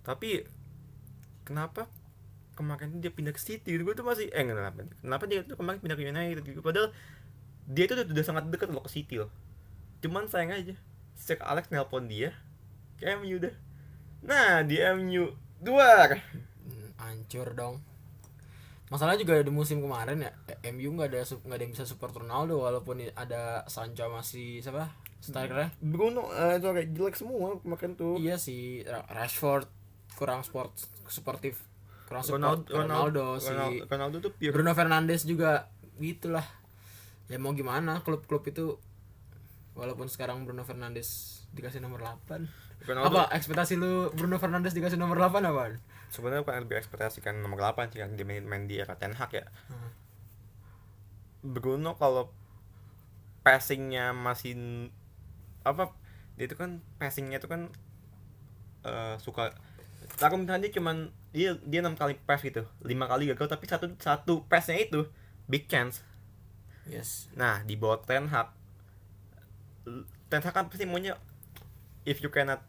Tapi 0.04 0.44
kenapa 1.44 1.88
kemarin 2.56 3.00
dia 3.00 3.12
pindah 3.12 3.32
ke 3.32 3.40
City 3.40 3.76
gue 3.76 3.94
tuh 3.96 4.04
masih 4.04 4.28
eh 4.32 4.44
kenapa 4.44 4.84
kenapa 5.00 5.24
dia 5.28 5.40
tuh 5.44 5.56
kemarin 5.56 5.80
pindah 5.80 5.96
ke 5.96 6.04
United 6.04 6.44
gitu? 6.44 6.60
Padahal 6.60 6.92
dia 7.64 7.84
itu 7.88 7.96
udah, 7.96 8.24
sangat 8.24 8.44
dekat 8.52 8.68
loh 8.68 8.84
ke 8.84 8.92
City 8.92 9.20
loh. 9.20 9.32
Cuman 10.04 10.28
sayang 10.28 10.52
aja 10.52 10.74
Sir 11.16 11.40
Alex 11.40 11.72
nelpon 11.72 12.08
dia 12.08 12.36
ke 13.00 13.08
MU 13.20 13.40
dah. 13.40 13.54
Nah 14.24 14.64
di 14.64 14.80
MU 14.80 15.32
dua. 15.60 16.16
Hmm, 16.16 16.90
hancur 17.00 17.52
dong 17.56 17.93
masalah 18.92 19.16
juga 19.16 19.40
di 19.40 19.48
musim 19.48 19.80
kemarin 19.80 20.20
ya 20.20 20.30
eh, 20.46 20.70
MU 20.70 20.92
nggak 20.92 21.08
ada 21.08 21.20
nggak 21.24 21.56
ada 21.56 21.64
yang 21.64 21.72
bisa 21.72 21.88
support 21.88 22.12
Ronaldo 22.12 22.60
walaupun 22.60 23.00
ada 23.16 23.64
Sancho 23.66 24.06
masih 24.08 24.60
siapa? 24.60 24.92
Strikernya 25.18 25.72
Bruno 25.80 26.28
eh, 26.30 26.60
itu 26.60 26.68
kayak 26.68 26.88
jelek 26.92 27.14
semua 27.16 27.56
kemarin 27.58 27.96
tuh. 27.96 28.20
Iya 28.20 28.36
si 28.36 28.84
Ra- 28.84 29.08
Rashford 29.08 29.64
kurang 30.14 30.44
sport 30.44 30.76
sportif 31.08 31.64
kurang 32.06 32.22
Ronaldo 32.22 32.60
support 32.62 32.84
Ronaldo, 32.84 33.24
si 33.40 33.48
Ronaldo, 33.50 33.82
Ronaldo 33.88 34.16
tuh 34.20 34.32
pure 34.36 34.52
Bruno 34.52 34.72
Fernandes 34.76 35.24
juga 35.24 35.72
gitulah. 35.96 36.44
Ya 37.32 37.40
mau 37.40 37.56
gimana 37.56 38.04
klub-klub 38.04 38.44
itu 38.44 38.76
walaupun 39.72 40.06
sekarang 40.06 40.44
Bruno 40.44 40.62
Fernandes 40.62 41.40
dikasih 41.50 41.80
nomor 41.80 42.04
8 42.04 42.84
Ronaldo 42.84 43.06
apa 43.08 43.22
ekspektasi 43.32 43.74
lu 43.74 44.12
Bruno 44.12 44.36
Fernandes 44.36 44.76
dikasih 44.76 45.00
nomor 45.00 45.16
8 45.16 45.40
apa 45.40 45.80
sebenarnya 46.10 46.42
bukan 46.44 46.64
lebih 46.64 46.76
ekspektasi 46.80 47.24
kan 47.24 47.38
nomor 47.40 47.60
8 47.60 47.92
sih 47.94 48.00
kan 48.02 48.16
dia 48.16 48.26
main, 48.26 48.44
main 48.44 48.64
di 48.68 48.80
era 48.80 48.96
Ten 48.98 49.16
Hag 49.16 49.30
ya. 49.32 49.46
Hmm. 49.70 49.90
Bruno 51.44 51.96
kalau 52.00 52.32
passingnya 53.44 54.16
masih 54.16 54.88
apa 55.64 55.92
dia 56.40 56.48
itu 56.48 56.56
kan 56.56 56.80
passingnya 56.96 57.38
itu 57.38 57.48
kan 57.48 57.68
eh, 58.88 59.16
suka 59.20 59.52
Taruh 60.04 60.36
misalnya 60.36 60.68
dia 60.68 60.72
cuman 60.76 60.96
dia 61.34 61.56
dia 61.64 61.80
enam 61.80 61.96
kali 61.96 62.14
pass 62.28 62.44
gitu 62.44 62.62
lima 62.84 63.08
kali 63.08 63.26
gagal 63.32 63.50
tapi 63.50 63.64
satu 63.66 63.88
satu 63.98 64.44
passnya 64.46 64.78
itu 64.78 65.08
big 65.48 65.66
chance. 65.66 66.04
Yes. 66.86 67.26
Nah 67.34 67.64
di 67.64 67.74
bawah 67.74 68.04
Ten 68.04 68.28
Hag 68.28 68.52
Ten 70.28 70.40
Hag 70.44 70.54
kan 70.54 70.68
pasti 70.68 70.84
maunya 70.84 71.16
if 72.04 72.20
you 72.20 72.28
cannot 72.28 72.62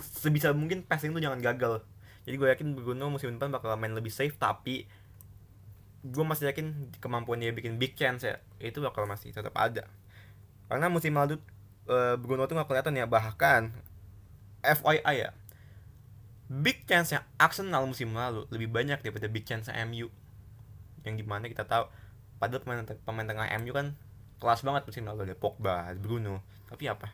sebisa 0.00 0.56
mungkin 0.56 0.82
passing 0.82 1.12
itu 1.12 1.22
jangan 1.22 1.42
gagal 1.42 1.84
jadi 2.26 2.34
gue 2.36 2.48
yakin 2.52 2.68
Bruno 2.74 3.08
musim 3.08 3.32
depan 3.32 3.54
bakal 3.54 3.72
main 3.78 3.94
lebih 3.94 4.10
safe 4.10 4.34
tapi 4.36 4.84
gue 6.06 6.24
masih 6.26 6.50
yakin 6.50 6.92
kemampuan 6.98 7.40
dia 7.40 7.50
bikin 7.54 7.78
big 7.80 7.94
chance 7.94 8.26
ya 8.26 8.42
itu 8.60 8.78
bakal 8.82 9.06
masih 9.06 9.30
tetap 9.30 9.54
ada 9.54 9.86
karena 10.66 10.90
musim 10.90 11.14
lalu 11.14 11.38
eh, 11.86 12.14
Bruno 12.18 12.46
tuh 12.50 12.58
nggak 12.58 12.68
kelihatan 12.68 12.94
ya 12.98 13.06
bahkan 13.06 13.70
FYI 14.62 15.14
ya 15.16 15.30
big 16.46 16.86
chance 16.86 17.14
nya 17.14 17.26
Arsenal 17.38 17.86
musim 17.86 18.14
lalu 18.14 18.46
lebih 18.54 18.70
banyak 18.70 19.02
daripada 19.02 19.26
big 19.26 19.46
chance 19.46 19.70
MU 19.70 20.10
yang 21.06 21.14
di 21.14 21.22
mana 21.22 21.46
kita 21.46 21.66
tahu 21.66 21.86
padahal 22.42 22.62
pemain 22.62 22.82
pemain 22.84 23.26
tengah 23.26 23.46
MU 23.62 23.72
kan 23.74 23.94
kelas 24.36 24.60
banget 24.62 24.82
musim 24.84 25.04
lalu 25.08 25.32
ada 25.32 25.36
Pogba, 25.36 25.92
Bruno. 25.96 26.44
Tapi 26.68 26.84
apa? 26.90 27.08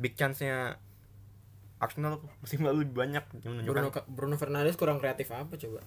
Big 0.00 0.18
chance-nya 0.18 0.80
Arsenal 1.80 2.20
musim 2.38 2.60
lalu 2.60 2.84
lebih 2.84 2.96
banyak. 3.00 3.24
Bruno 3.64 3.88
Bruno 4.06 4.36
Fernandes 4.36 4.76
kurang 4.76 5.00
kreatif 5.00 5.32
apa 5.32 5.56
coba? 5.56 5.80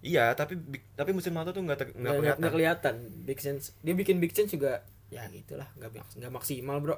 Iya, 0.00 0.32
tapi 0.32 0.56
tapi 0.94 1.10
musim 1.12 1.32
lalu 1.32 1.52
tuh 1.52 1.60
nggak 1.60 1.78
ter- 1.78 1.92
nggak 1.92 2.14
kelihatan. 2.14 2.38
nggak 2.40 2.52
kelihatan. 2.52 2.94
Big 3.24 3.38
chance 3.40 3.72
dia 3.80 3.92
bikin 3.92 4.20
big 4.20 4.32
chance 4.32 4.52
juga 4.52 4.84
ya 5.10 5.26
gitulah 5.26 5.66
nggak 5.76 6.20
nggak 6.20 6.32
maksimal 6.32 6.78
bro. 6.78 6.96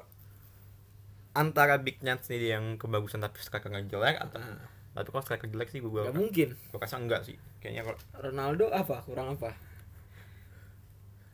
Antara 1.33 1.79
big 1.79 1.97
chance 1.99 2.29
nih 2.29 2.53
yang 2.53 2.77
kebagusan 2.77 3.19
tapi 3.19 3.39
striker 3.39 3.67
nggak 3.67 3.89
jelek 3.89 4.19
atau 4.21 4.37
Nah, 4.37 4.61
tapi 4.93 5.09
kalau 5.09 5.23
striker 5.25 5.49
jelek 5.49 5.67
sih 5.67 5.81
gue 5.81 5.89
gue 5.89 6.03
nggak 6.05 6.13
mungkin. 6.13 6.49
rasa 6.75 7.01
enggak 7.01 7.25
sih. 7.25 7.35
Kayaknya 7.57 7.89
kalau 7.89 7.99
Ronaldo 8.21 8.69
apa? 8.69 9.01
Kurang 9.01 9.35
apa? 9.35 9.51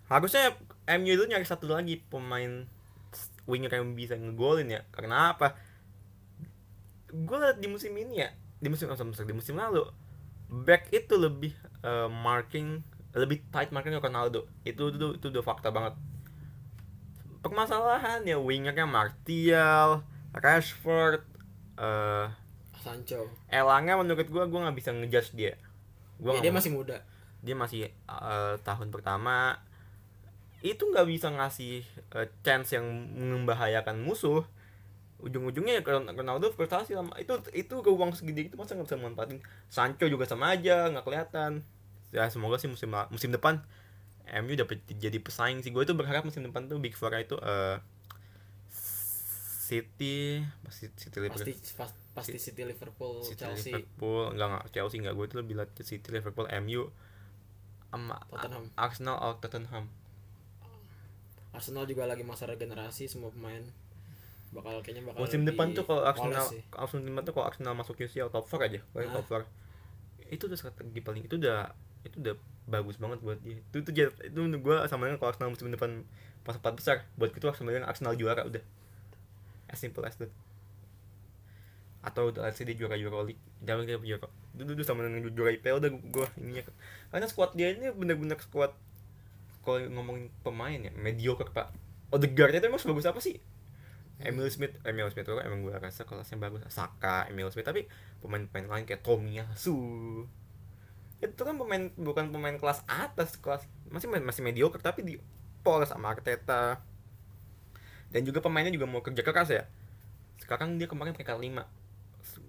Harusnya 0.10 0.56
MU 0.90 1.12
itu 1.12 1.26
nyari 1.26 1.46
satu 1.46 1.70
lagi 1.70 2.02
pemain 2.02 2.66
winger 3.46 3.70
yang 3.70 3.94
bisa 3.94 4.16
ngegolin 4.16 4.72
ya. 4.72 4.82
Karena 4.90 5.36
apa 5.38 5.54
gue 7.10 7.38
liat 7.38 7.58
di 7.58 7.68
musim 7.68 7.94
ini 7.98 8.24
ya 8.24 8.30
di 8.60 8.68
musim 8.68 8.92
oh, 8.92 8.96
sorry, 8.96 9.28
di 9.28 9.36
musim 9.36 9.56
lalu 9.56 9.88
back 10.50 10.90
itu 10.92 11.16
lebih 11.16 11.54
eh, 11.86 12.10
marking 12.10 12.82
lebih 13.14 13.42
tight 13.50 13.74
marking 13.74 13.98
Ronaldo. 13.98 14.46
Itu 14.62 14.94
itu 14.94 15.18
itu 15.18 15.26
udah 15.34 15.44
fakta 15.46 15.74
banget. 15.74 15.98
Permasalahan 17.40 18.22
ya 18.28 18.38
wingernya 18.38 18.86
Martial 18.86 20.06
Rashford 20.36 21.24
eh 21.80 22.28
Sancho. 22.80 23.28
Elanga 23.50 24.00
menurut 24.00 24.28
gue 24.28 24.44
gue 24.46 24.60
nggak 24.60 24.78
bisa 24.78 24.90
ngejudge 24.94 25.32
dia. 25.36 25.54
Gua 26.20 26.38
ya, 26.38 26.50
dia 26.50 26.54
masih 26.54 26.72
muda. 26.76 27.02
Dia 27.42 27.56
masih 27.56 27.90
eh, 27.90 28.54
tahun 28.62 28.92
pertama. 28.94 29.58
Itu 30.60 30.92
nggak 30.92 31.08
bisa 31.08 31.32
ngasih 31.32 31.82
eh, 32.14 32.28
chance 32.44 32.76
yang 32.76 32.86
membahayakan 33.16 34.04
musuh 34.04 34.44
ujung-ujungnya 35.20 35.80
ya 35.80 35.84
Ron- 35.84 36.12
Ronaldo 36.12 36.56
prestasi 36.56 36.96
lama 36.96 37.12
itu 37.20 37.36
itu 37.52 37.76
ke 37.80 37.90
uang 37.92 38.16
segede 38.16 38.48
itu 38.48 38.56
masa 38.56 38.76
nggak 38.76 38.88
bisa 38.88 38.98
manfaatin? 38.98 39.40
Sancho 39.68 40.08
juga 40.08 40.24
sama 40.24 40.56
aja 40.56 40.88
nggak 40.88 41.04
kelihatan. 41.04 41.60
Ya 42.10 42.26
semoga 42.32 42.56
sih 42.58 42.72
musim 42.72 42.90
musim 43.12 43.30
depan 43.30 43.62
MU 44.30 44.54
dapat 44.56 44.80
jadi 44.88 45.20
pesaing 45.20 45.60
sih. 45.60 45.70
Gue 45.70 45.84
itu 45.84 45.94
berharap 45.94 46.24
musim 46.24 46.42
depan 46.42 46.66
tuh 46.66 46.80
Big 46.80 46.96
Four 46.96 47.12
itu 47.16 47.36
eh, 47.36 47.78
City 49.70 50.42
pasti 50.66 50.90
City 50.98 51.18
Liverpool. 51.20 51.46
Pasti 51.46 51.74
pas- 51.78 51.98
pasti 52.10 52.38
City 52.42 52.64
Liverpool 52.66 53.22
City 53.22 53.38
Chelsea. 53.38 53.70
Liverpool. 53.70 54.34
Enggak 54.34 54.48
enggak 54.50 54.66
Chelsea 54.74 54.98
enggak 54.98 55.14
gue 55.14 55.26
itu 55.30 55.36
lebih 55.38 55.54
lihat 55.60 55.70
City 55.80 56.10
Liverpool 56.10 56.48
MU 56.64 56.90
sama 57.90 58.18
Tottenham. 58.30 58.66
Arsenal 58.74 59.18
atau 59.18 59.36
Tottenham. 59.40 59.86
Arsenal 61.50 61.86
juga 61.86 62.06
lagi 62.06 62.22
masa 62.22 62.46
regenerasi 62.46 63.10
semua 63.10 63.34
pemain 63.34 63.62
bakal 64.50 64.82
kayaknya 64.82 65.06
bakal 65.06 65.22
musim 65.22 65.42
depan 65.46 65.68
tuh 65.72 65.86
kalau 65.86 66.02
Arsenal 66.02 66.46
musim 66.90 67.06
depan 67.06 67.22
tuh 67.22 67.34
kalau 67.38 67.46
Arsenal 67.46 67.74
masuk 67.78 67.96
UCL 68.02 68.34
top 68.34 68.50
4 68.50 68.66
aja. 68.66 68.80
Hah? 68.82 69.14
top 69.22 69.46
4 69.46 70.34
itu 70.34 70.44
udah 70.46 70.58
strategi 70.58 71.00
paling 71.02 71.24
itu 71.26 71.36
udah 71.38 71.74
itu 72.06 72.16
udah 72.22 72.36
bagus 72.66 72.98
banget 72.98 73.20
buat 73.22 73.38
dia. 73.42 73.62
Itu 73.62 73.82
tuh 73.82 73.94
jadi- 73.94 74.14
itu 74.30 74.40
menurut 74.40 74.62
gue 74.62 74.76
sama 74.90 75.10
dengan 75.10 75.18
kalau 75.18 75.30
Arsenal 75.34 75.50
musim 75.54 75.70
depan 75.70 76.02
pas 76.46 76.56
empat 76.58 76.74
besar 76.78 76.98
buat 77.14 77.30
gitu 77.30 77.50
sama 77.54 77.70
dengan 77.70 77.90
Arsenal 77.90 78.14
juara 78.18 78.46
udah. 78.46 78.62
As 79.70 79.78
simple 79.78 80.02
as 80.06 80.18
that. 80.18 80.34
Atau 82.02 82.32
say 82.56 82.64
dia 82.64 82.74
juara 82.74 82.96
Euroleague 82.96 83.42
jangan 83.62 83.84
dia 83.86 84.00
juara 84.00 84.30
itu 84.60 84.72
tuh 84.76 84.86
sama 84.88 85.06
dengan 85.06 85.30
juara 85.30 85.54
IPL 85.54 85.78
udah 85.78 85.92
gue 85.94 86.26
ininya. 86.42 86.64
Karena 87.14 87.26
squad 87.30 87.54
dia 87.54 87.70
ini 87.70 87.94
bener-bener 87.94 88.40
squad 88.42 88.74
kalau 89.62 89.78
ngomongin 89.94 90.34
pemain 90.42 90.80
ya 90.80 90.90
mediocre 90.96 91.52
pak. 91.54 91.70
Odegaard 92.10 92.58
itu 92.58 92.66
emang 92.66 92.82
sebagus 92.82 93.06
apa 93.06 93.22
sih 93.22 93.38
Emil 94.20 94.52
Smith, 94.52 94.76
Emil 94.84 95.08
Smith 95.12 95.24
itu 95.24 95.40
emang 95.40 95.64
gue 95.64 95.76
rasa 95.76 96.04
kelasnya 96.04 96.36
bagus. 96.40 96.68
Saka, 96.68 97.32
Emil 97.32 97.48
Smith 97.52 97.68
tapi 97.68 97.88
pemain-pemain 98.20 98.68
lain 98.68 98.86
kayak 98.86 99.04
Tomiyasu 99.04 99.80
itu 101.20 101.42
kan 101.44 101.56
pemain 101.60 101.92
bukan 102.00 102.32
pemain 102.32 102.56
kelas 102.56 102.80
atas 102.88 103.36
kelas 103.44 103.68
masih 103.92 104.08
masih 104.08 104.40
mediocre 104.40 104.80
tapi 104.80 105.04
di 105.04 105.16
pol 105.64 105.84
sama 105.84 106.16
Arteta. 106.16 106.80
Dan 108.10 108.26
juga 108.26 108.42
pemainnya 108.42 108.74
juga 108.74 108.88
mau 108.90 109.04
kerja 109.04 109.22
keras 109.22 109.50
ya. 109.52 109.64
Sekarang 110.40 110.80
dia 110.80 110.88
kemarin 110.88 111.14
peringkat 111.14 111.38
5 111.38 111.80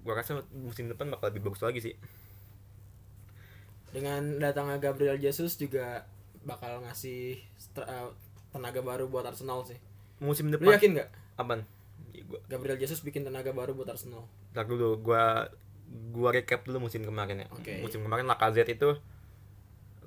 gue 0.00 0.14
rasa 0.16 0.40
musim 0.54 0.88
depan 0.88 1.12
bakal 1.12 1.34
lebih 1.34 1.50
bagus 1.50 1.60
lagi 1.60 1.80
sih. 1.82 1.94
Dengan 3.90 4.38
datangnya 4.38 4.78
Gabriel 4.78 5.18
Jesus 5.18 5.58
juga 5.58 6.06
bakal 6.46 6.80
ngasih 6.86 7.42
eh, 7.76 8.08
tenaga 8.54 8.80
baru 8.80 9.10
buat 9.10 9.26
Arsenal 9.26 9.66
sih. 9.66 9.76
Musim 10.22 10.48
lu 10.48 10.56
depan 10.56 10.78
yakin 10.78 10.90
nggak 10.94 11.10
apaan? 11.40 11.62
Ya, 12.10 12.22
gua 12.24 12.38
Gabriel 12.46 12.76
Jesus 12.76 13.00
bikin 13.00 13.22
tenaga 13.22 13.50
baru 13.50 13.72
buat 13.72 13.88
Arsenal. 13.88 14.26
Ntar 14.52 14.64
dulu 14.64 15.00
gua 15.00 15.48
gua 16.10 16.30
recap 16.30 16.62
dulu 16.62 16.86
musim 16.86 17.02
kemarin 17.02 17.42
ya. 17.42 17.48
Oke. 17.50 17.80
musim 17.80 18.00
kemarin 18.00 18.24
Lacazette 18.24 18.72
itu 18.72 18.94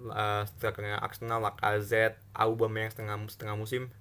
uh, 0.03 0.43
strikernya 0.47 0.99
Arsenal 0.99 1.39
Lacazette 1.39 2.19
Aubameyang 2.31 2.91
setengah 2.91 3.15
setengah 3.27 3.55
musim. 3.55 3.91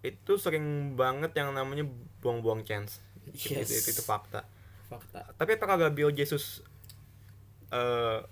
Itu 0.00 0.38
sering 0.38 0.94
banget 0.94 1.34
yang 1.34 1.50
namanya 1.50 1.86
buang-buang 2.20 2.62
chance. 2.62 2.98
Itu- 3.26 3.52
Yes. 3.52 3.66
itu, 3.66 3.74
itu, 3.74 3.88
itu 3.98 4.02
fakta. 4.02 4.46
Fakta. 4.86 5.34
Tapi 5.34 5.50
apakah 5.54 5.76
Gabriel 5.82 6.10
Jesus 6.10 6.62
eh 7.66 8.22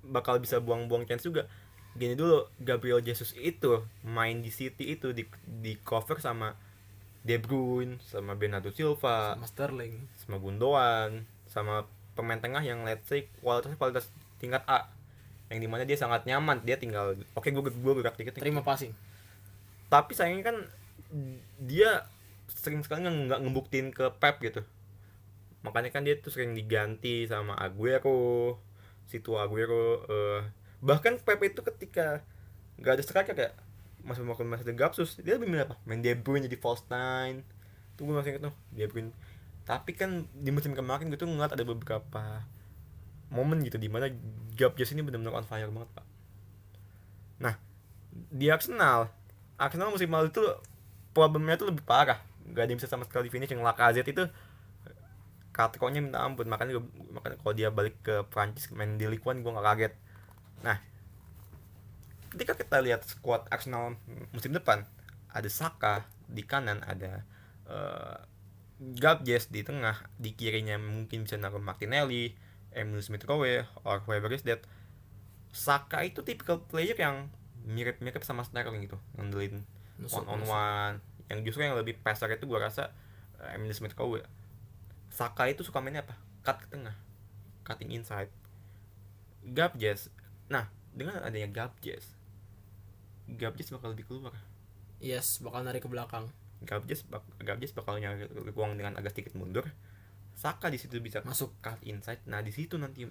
bakal 0.00 0.40
bisa 0.40 0.56
buang-buang 0.58 1.04
chance 1.04 1.22
juga 1.22 1.44
gini 1.98 2.14
dulu 2.14 2.46
Gabriel 2.62 3.02
Jesus 3.02 3.34
itu 3.34 3.82
main 4.06 4.38
di 4.38 4.54
City 4.54 4.94
itu 4.94 5.10
di 5.10 5.26
di 5.42 5.74
cover 5.82 6.22
sama 6.22 6.54
De 7.20 7.36
Bruyne 7.36 8.00
sama 8.06 8.38
Bernardo 8.38 8.70
Silva 8.70 9.34
sama 9.36 9.46
Sterling. 9.46 9.94
sama 10.22 10.36
Gundogan 10.38 11.26
sama 11.50 11.84
pemain 12.14 12.38
tengah 12.38 12.62
yang 12.62 12.86
let's 12.86 13.10
say 13.10 13.26
kualitas 13.42 13.74
kualitas 13.74 14.06
tingkat 14.38 14.62
A. 14.70 14.88
Yang 15.50 15.66
di 15.66 15.68
mana 15.68 15.82
dia 15.82 15.98
sangat 15.98 16.24
nyaman 16.30 16.62
dia 16.62 16.78
tinggal 16.78 17.18
oke 17.34 17.50
gue 17.50 17.62
gue 17.62 17.94
gerak 17.98 18.14
dikit. 18.16 18.38
Terima 18.38 18.62
passing. 18.62 18.94
Tapi 19.90 20.14
sayangnya 20.14 20.54
kan 20.54 20.56
dia 21.58 22.06
sering 22.46 22.86
sekali 22.86 23.02
nggak 23.02 23.42
ngebuktiin 23.42 23.90
ke 23.90 24.14
Pep 24.16 24.38
gitu. 24.40 24.62
Makanya 25.66 25.90
kan 25.92 26.06
dia 26.06 26.16
tuh 26.16 26.32
sering 26.32 26.56
diganti 26.56 27.26
sama 27.28 27.58
Aguero 27.58 28.56
situ 29.10 29.34
Aguero 29.36 30.06
eh, 30.06 30.40
bahkan 30.80 31.20
Pep 31.20 31.40
itu 31.44 31.60
ketika 31.60 32.24
nggak 32.80 32.92
ada 32.96 33.02
striker 33.04 33.34
kayak 33.36 33.54
masih 34.00 34.24
mau 34.24 34.32
masih 34.36 34.64
ada 34.64 34.74
Gapsus. 34.76 35.20
Dia 35.20 35.36
lebih 35.36 35.48
milih 35.52 35.68
apa? 35.68 35.76
Main 35.84 36.00
De 36.00 36.16
Bruyne 36.16 36.48
jadi 36.48 36.56
false 36.56 36.84
nine. 36.88 37.44
Tuh 37.96 38.08
gue 38.08 38.14
masih 38.16 38.36
inget 38.36 38.48
tuh 38.48 38.54
De 38.72 38.84
Bruyne. 38.88 39.12
Tapi 39.68 39.92
kan 39.92 40.24
di 40.32 40.50
musim 40.50 40.72
kemarin 40.72 41.12
gue 41.12 41.20
tuh 41.20 41.28
ngeliat 41.28 41.52
ada 41.52 41.64
beberapa 41.64 42.44
momen 43.30 43.62
gitu 43.62 43.78
di 43.78 43.86
mana 43.86 44.10
Gapjes 44.58 44.90
ini 44.92 45.06
benar-benar 45.06 45.40
on 45.40 45.46
fire 45.46 45.70
banget 45.70 45.90
pak. 45.94 46.06
Nah 47.38 47.54
di 48.10 48.50
Arsenal 48.50 49.12
Arsenal 49.60 49.92
musim 49.92 50.10
lalu 50.10 50.32
itu 50.32 50.42
problemnya 51.12 51.60
tuh 51.60 51.68
lebih 51.70 51.84
parah. 51.84 52.18
Gak 52.50 52.66
ada 52.66 52.70
yang 52.72 52.80
bisa 52.80 52.90
sama 52.90 53.04
sekali 53.04 53.28
finish. 53.28 53.52
Yang 53.52 53.62
Lacazette 53.62 54.10
itu 54.10 54.24
kartunya 55.52 56.00
minta 56.00 56.24
ampun. 56.24 56.48
Makanya 56.48 56.80
gua- 56.80 56.94
makanya 57.20 57.36
kalau 57.44 57.54
dia 57.54 57.68
balik 57.68 58.00
ke 58.00 58.24
Prancis 58.32 58.72
main 58.72 58.96
di 58.96 59.04
Ligue 59.06 59.22
1 59.22 59.44
gue 59.44 59.52
gak 59.52 59.66
kaget 59.76 59.92
nah 60.60 60.78
ketika 62.30 62.54
kita 62.54 62.78
lihat 62.84 63.02
squad 63.04 63.48
Arsenal 63.50 63.98
musim 64.30 64.54
depan 64.54 64.86
ada 65.30 65.50
Saka 65.50 66.06
di 66.30 66.46
kanan 66.46 66.82
ada 66.86 67.26
uh, 67.66 68.18
Gabjes 68.80 69.52
di 69.52 69.60
tengah 69.60 70.08
di 70.16 70.32
kirinya 70.32 70.80
mungkin 70.80 71.28
bisa 71.28 71.36
naruh 71.36 71.60
Martinelli 71.60 72.32
Emil 72.72 73.04
Smith 73.04 73.28
Rowe 73.28 73.66
or 73.84 74.00
whoever 74.08 74.32
is 74.32 74.40
that. 74.48 74.64
Saka 75.52 76.06
itu 76.06 76.24
tipikal 76.24 76.64
player 76.64 76.96
yang 76.96 77.28
mirip-mirip 77.68 78.24
sama 78.24 78.40
Sterling 78.40 78.88
gitu 78.88 78.96
ngandelin 79.20 79.66
one 80.08 80.28
on 80.30 80.40
one. 80.48 80.96
Yang 81.28 81.52
justru 81.52 81.68
yang 81.68 81.76
lebih 81.76 82.00
passer 82.00 82.32
itu 82.32 82.48
gua 82.48 82.72
rasa 82.72 82.88
uh, 83.36 83.52
Emil 83.52 83.76
Smith 83.76 83.92
Rowe 84.00 84.24
Saka 85.12 85.50
itu 85.50 85.60
suka 85.60 85.84
mainnya 85.84 86.06
apa? 86.06 86.16
Cut 86.40 86.64
ke 86.64 86.66
tengah. 86.72 86.96
Cutting 87.66 87.92
inside. 87.92 88.32
Gabjes 89.44 90.08
nah 90.52 90.64
dengan 90.92 91.22
adanya 91.24 91.48
Gabjes 91.48 92.04
Gabjes 93.30 93.70
bakal 93.70 93.94
lebih 93.94 94.06
keluar. 94.10 94.34
Yes 95.00 95.38
bakal 95.40 95.62
narik 95.64 95.86
ke 95.86 95.90
belakang. 95.90 96.28
Gabjes 96.66 97.06
bak 97.08 97.24
Gabjes 97.40 97.72
bakal 97.72 97.96
nyari 98.02 98.26
ruang 98.52 98.76
dengan 98.76 98.98
agak 98.98 99.14
sedikit 99.16 99.38
mundur. 99.38 99.64
Saka 100.36 100.68
di 100.72 100.78
situ 100.80 100.98
bisa 101.00 101.22
masuk. 101.24 101.50
cut 101.64 101.80
inside. 101.86 102.20
Nah 102.26 102.40
di 102.42 102.52
situ 102.52 102.74
nanti 102.76 103.06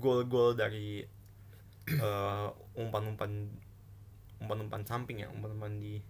gol-gol 0.00 0.54
dari 0.56 1.02
eh, 1.90 2.48
umpan-umpan 2.78 3.30
umpan-umpan 4.40 4.82
samping 4.88 5.20
ya 5.24 5.28
umpan-umpan 5.32 5.76
di 5.80 6.00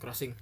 crossing. 0.00 0.32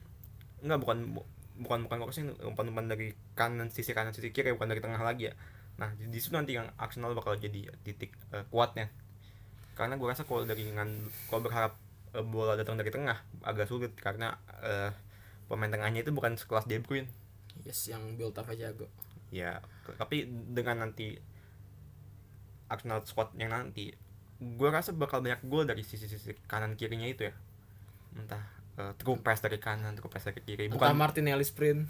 Enggak 0.65 0.79
bukan 0.83 0.99
bu- 1.17 1.29
bukan 1.61 1.79
bukan 1.87 1.99
crossing 2.03 2.27
umpan-umpan 2.43 2.87
dari 2.91 3.15
kanan 3.39 3.71
sisi 3.71 3.95
kanan 3.95 4.11
sisi 4.17 4.35
kiri 4.35 4.51
bukan 4.57 4.71
dari 4.75 4.83
tengah 4.83 4.99
lagi 5.03 5.31
ya 5.31 5.35
nah 5.75 5.91
di, 5.99 6.19
situ 6.23 6.31
nanti 6.39 6.55
yang 6.55 6.71
Arsenal 6.79 7.19
bakal 7.19 7.35
jadi 7.35 7.71
titik 7.83 8.15
eh, 8.31 8.47
kuatnya. 8.51 8.91
Karena 9.75 9.99
gue 9.99 10.07
rasa 10.07 10.23
kalau 10.23 10.47
dari 10.47 10.71
ngan 10.71 11.11
kalau 11.27 11.43
berharap 11.43 11.73
eh, 12.15 12.23
bola 12.23 12.55
datang 12.55 12.79
dari 12.79 12.95
tengah 12.95 13.19
agak 13.43 13.67
sulit. 13.67 13.93
Karena 13.99 14.39
eh, 14.63 14.95
pemain 15.51 15.71
tengahnya 15.71 16.07
itu 16.07 16.15
bukan 16.15 16.39
sekelas 16.39 16.71
De 16.71 16.79
Bruyne. 16.79 17.11
Yes 17.67 17.91
yang 17.91 18.19
build 18.19 18.35
up 18.39 18.51
aja 18.51 18.71
jago 18.71 18.91
ya 19.35 19.59
tapi 19.99 20.31
dengan 20.31 20.87
nanti 20.87 21.19
Arsenal 22.71 23.03
squad 23.03 23.35
yang 23.35 23.51
nanti 23.51 23.91
gue 24.39 24.69
rasa 24.71 24.95
bakal 24.95 25.21
banyak 25.27 25.43
gol 25.51 25.67
dari 25.67 25.83
sisi-sisi 25.83 26.39
kanan 26.47 26.75
kirinya 26.79 27.07
itu 27.07 27.29
ya. 27.29 27.35
Entah 28.15 28.45
eh, 28.79 28.93
true 28.99 29.19
pass 29.21 29.43
dari 29.43 29.59
kanan 29.59 29.99
true 29.99 30.11
pass 30.11 30.27
dari 30.27 30.41
kiri. 30.43 30.65
Bukan 30.71 30.79
bukan 30.79 30.97
Martinelli 30.97 31.45
sprint 31.45 31.87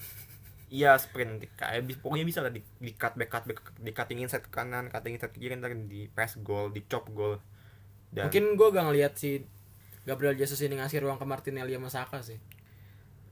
iya 0.75 0.99
sprint. 0.99 1.47
Kayak 1.55 1.87
bis- 1.87 2.01
pokoknya 2.03 2.27
bisa 2.27 2.43
lah 2.43 2.51
di, 2.51 2.59
di 2.83 2.91
cut 2.99 3.15
back 3.15 3.31
cut 3.31 3.45
back 3.47 3.59
di 3.79 3.95
cutting 3.95 4.19
inside 4.27 4.43
ke 4.43 4.51
kanan 4.51 4.91
cutting 4.91 5.15
inside 5.15 5.31
ke 5.31 5.39
kiri 5.39 5.55
ntar 5.55 5.71
di 5.71 6.11
press 6.11 6.35
goal 6.43 6.75
di 6.75 6.83
chop 6.91 7.07
goal. 7.15 7.39
Dan 8.11 8.27
mungkin 8.31 8.59
gue 8.59 8.69
gak 8.75 8.85
ngeliat 8.91 9.15
si 9.15 9.43
Gabriel 10.03 10.35
Jesus 10.35 10.59
ini 10.67 10.79
ngasih 10.79 11.03
ruang 11.03 11.19
ke 11.19 11.27
Martinelli 11.27 11.79
sama 11.79 11.91
Saka 11.91 12.19
sih. 12.27 12.39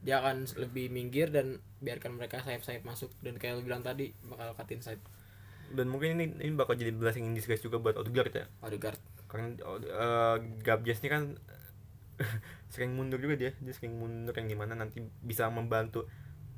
Dia 0.02 0.22
akan 0.22 0.46
lebih 0.58 0.90
minggir 0.90 1.30
dan 1.30 1.62
biarkan 1.78 2.18
mereka 2.18 2.42
sayap-sayap 2.42 2.82
masuk. 2.86 3.10
Dan 3.22 3.38
kayak 3.38 3.58
lu 3.58 3.66
bilang 3.66 3.82
tadi 3.82 4.14
bakal 4.26 4.54
cut 4.54 4.70
inside. 4.74 5.02
Dan 5.70 5.88
mungkin 5.90 6.18
ini 6.18 6.24
ini 6.42 6.52
bakal 6.54 6.74
jadi 6.74 6.90
blessing 6.90 7.26
in 7.26 7.34
disguise 7.34 7.62
juga 7.62 7.78
buat 7.78 7.94
Odegaard 7.94 8.34
ya. 8.34 8.46
Odegaard. 8.66 8.98
Karena 9.30 9.54
uh, 9.62 10.36
Gabjes 10.62 10.98
ini 11.04 11.08
kan 11.08 11.22
sering 12.74 12.98
mundur 12.98 13.22
juga 13.22 13.38
dia. 13.38 13.52
Dia 13.62 13.74
sering 13.74 13.94
mundur 13.98 14.34
yang 14.34 14.48
di 14.50 14.56
mana 14.58 14.74
nanti 14.74 14.98
bisa 15.22 15.46
membantu 15.52 16.10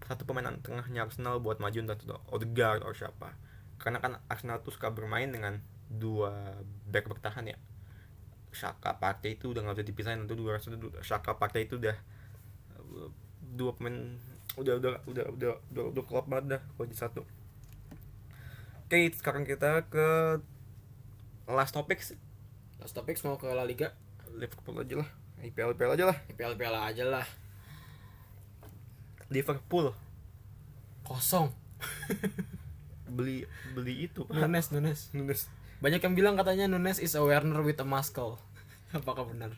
satu 0.04 0.28
pemain 0.28 0.44
tengahnya 0.60 1.08
Arsenal 1.08 1.40
buat 1.40 1.58
maju 1.58 1.74
entah 1.74 1.96
itu 1.96 2.12
Odegaard 2.28 2.84
atau 2.84 2.92
siapa. 2.92 3.32
Karena 3.80 3.98
kan 4.00 4.20
Arsenal 4.28 4.60
tuh 4.60 4.72
suka 4.72 4.92
bermain 4.92 5.28
dengan 5.28 5.60
dua 5.88 6.60
back 6.88 7.08
bertahan 7.08 7.48
ya. 7.48 7.58
Shaka 8.54 9.00
Partey 9.02 9.34
itu 9.34 9.50
udah 9.50 9.66
nggak 9.66 9.82
bisa 9.82 9.86
dipisahin 9.88 10.24
itu 10.28 10.36
dua 10.38 10.60
rasa 10.60 10.70
Shaka 11.02 11.34
Partey 11.40 11.66
itu 11.66 11.80
udah 11.80 11.96
uh, 12.78 13.10
dua 13.56 13.74
pemain 13.74 14.20
udah 14.54 14.78
udah 14.78 14.90
udah 15.10 15.24
udah 15.34 15.52
udah, 15.74 15.84
udah 15.90 16.04
klop 16.06 16.30
banget 16.30 16.58
dah 16.58 16.62
kalau 16.76 16.86
di 16.86 16.96
satu. 16.96 17.20
Oke 18.86 19.10
sekarang 19.16 19.42
kita 19.48 19.88
ke 19.90 20.38
last 21.50 21.74
topics 21.74 22.14
last 22.78 22.94
topics 22.94 23.24
mau 23.26 23.40
ke 23.40 23.48
La 23.50 23.66
Liga? 23.66 23.96
Liverpool 24.34 24.78
aja 24.78 25.02
lah. 25.02 25.08
IPL 25.44 25.74
IPL 25.76 25.92
aja 25.98 26.04
lah. 26.08 26.18
IPL 26.30 26.52
IPL 26.56 26.76
aja 26.78 27.04
lah 27.04 27.26
Liverpool. 29.34 29.90
Kosong. 31.02 31.50
Beli 33.14 33.46
beli 33.74 34.10
itu 34.10 34.26
Pak. 34.26 34.34
Nunes 34.34 34.66
Nunes. 34.74 35.00
Nunes. 35.14 35.46
Banyak 35.78 36.02
yang 36.02 36.14
bilang 36.18 36.34
katanya 36.34 36.66
Nunes 36.66 36.98
is 36.98 37.14
a 37.14 37.22
Werner 37.22 37.62
with 37.62 37.78
a 37.78 37.86
muscle. 37.86 38.42
Apakah 38.96 39.30
benar? 39.30 39.54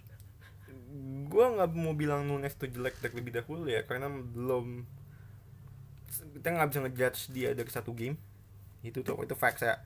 Gua 1.28 1.52
nggak 1.56 1.72
mau 1.72 1.96
bilang 1.96 2.28
Nunes 2.28 2.52
tuh 2.56 2.68
jelek 2.68 3.00
dari 3.00 3.16
lebih 3.16 3.32
dahulu 3.40 3.68
ya 3.68 3.84
karena 3.88 4.12
belum 4.12 4.84
kita 6.36 6.48
nggak 6.52 6.68
bisa 6.68 6.80
ngejudge 6.84 7.20
dia 7.32 7.50
dari 7.56 7.70
satu 7.72 7.96
game. 7.96 8.20
Itu 8.84 9.00
tuh 9.00 9.16
itu 9.24 9.32
facts 9.32 9.64
ya. 9.64 9.80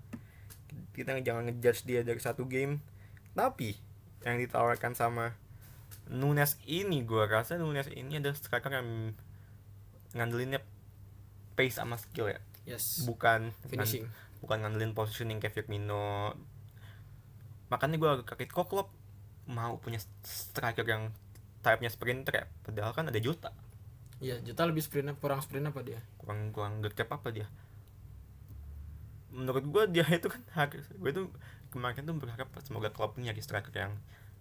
Kita 0.90 1.14
jangan 1.22 1.50
ngejudge 1.50 1.86
dia 1.86 2.02
dari 2.02 2.18
satu 2.18 2.50
game. 2.50 2.82
Tapi 3.38 3.78
yang 4.26 4.42
ditawarkan 4.42 4.98
sama 4.98 5.38
Nunes 6.10 6.58
ini 6.66 7.06
gua 7.06 7.30
rasa 7.30 7.54
Nunes 7.54 7.86
ini 7.94 8.18
ada 8.18 8.34
striker 8.34 8.74
yang 8.74 9.14
ngandelinnya 10.14 10.60
pace 11.54 11.78
sama 11.78 11.96
skill 12.00 12.30
ya? 12.30 12.40
Yes. 12.66 13.04
Bukan 13.06 13.54
finishing. 13.66 14.06
bukan 14.40 14.64
ngandelin 14.64 14.96
positioning 14.96 15.36
kayak 15.36 15.52
Firmino 15.52 16.32
makanya 17.68 18.00
gue 18.00 18.10
agak 18.10 18.26
kaget 18.34 18.50
kok 18.50 18.66
Klopp 18.72 18.88
mau 19.46 19.76
punya 19.78 20.00
striker 20.24 20.82
yang 20.86 21.12
type-nya 21.60 21.92
sprinter 21.92 22.32
ya? 22.34 22.44
Padahal 22.64 22.96
kan 22.96 23.06
ada 23.12 23.20
Jota. 23.20 23.52
Iya 24.20 24.40
Jota 24.40 24.64
lebih 24.68 24.80
sprint 24.84 25.12
kurang 25.20 25.44
sprint 25.44 25.68
apa 25.68 25.80
dia? 25.84 26.00
Kurang 26.16 26.50
kurang 26.56 26.80
gercep 26.80 27.08
apa 27.08 27.28
dia? 27.30 27.46
Menurut 29.30 29.64
gue 29.68 29.82
dia 30.00 30.04
itu 30.18 30.26
kan 30.26 30.42
harus 30.56 30.88
gue 30.88 31.10
tuh 31.12 31.28
kemarin 31.70 32.02
tuh 32.02 32.16
berharap 32.18 32.48
semoga 32.66 32.90
Klopp 32.90 33.20
nyari 33.20 33.38
striker 33.38 33.72
yang 33.76 33.94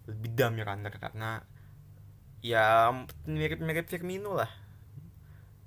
lebih 0.08 0.32
dam 0.34 0.56
ya 0.58 0.64
karena 0.66 1.44
ya 2.40 2.88
mirip-mirip 3.28 3.86
Firmino 3.86 4.32
lah 4.32 4.48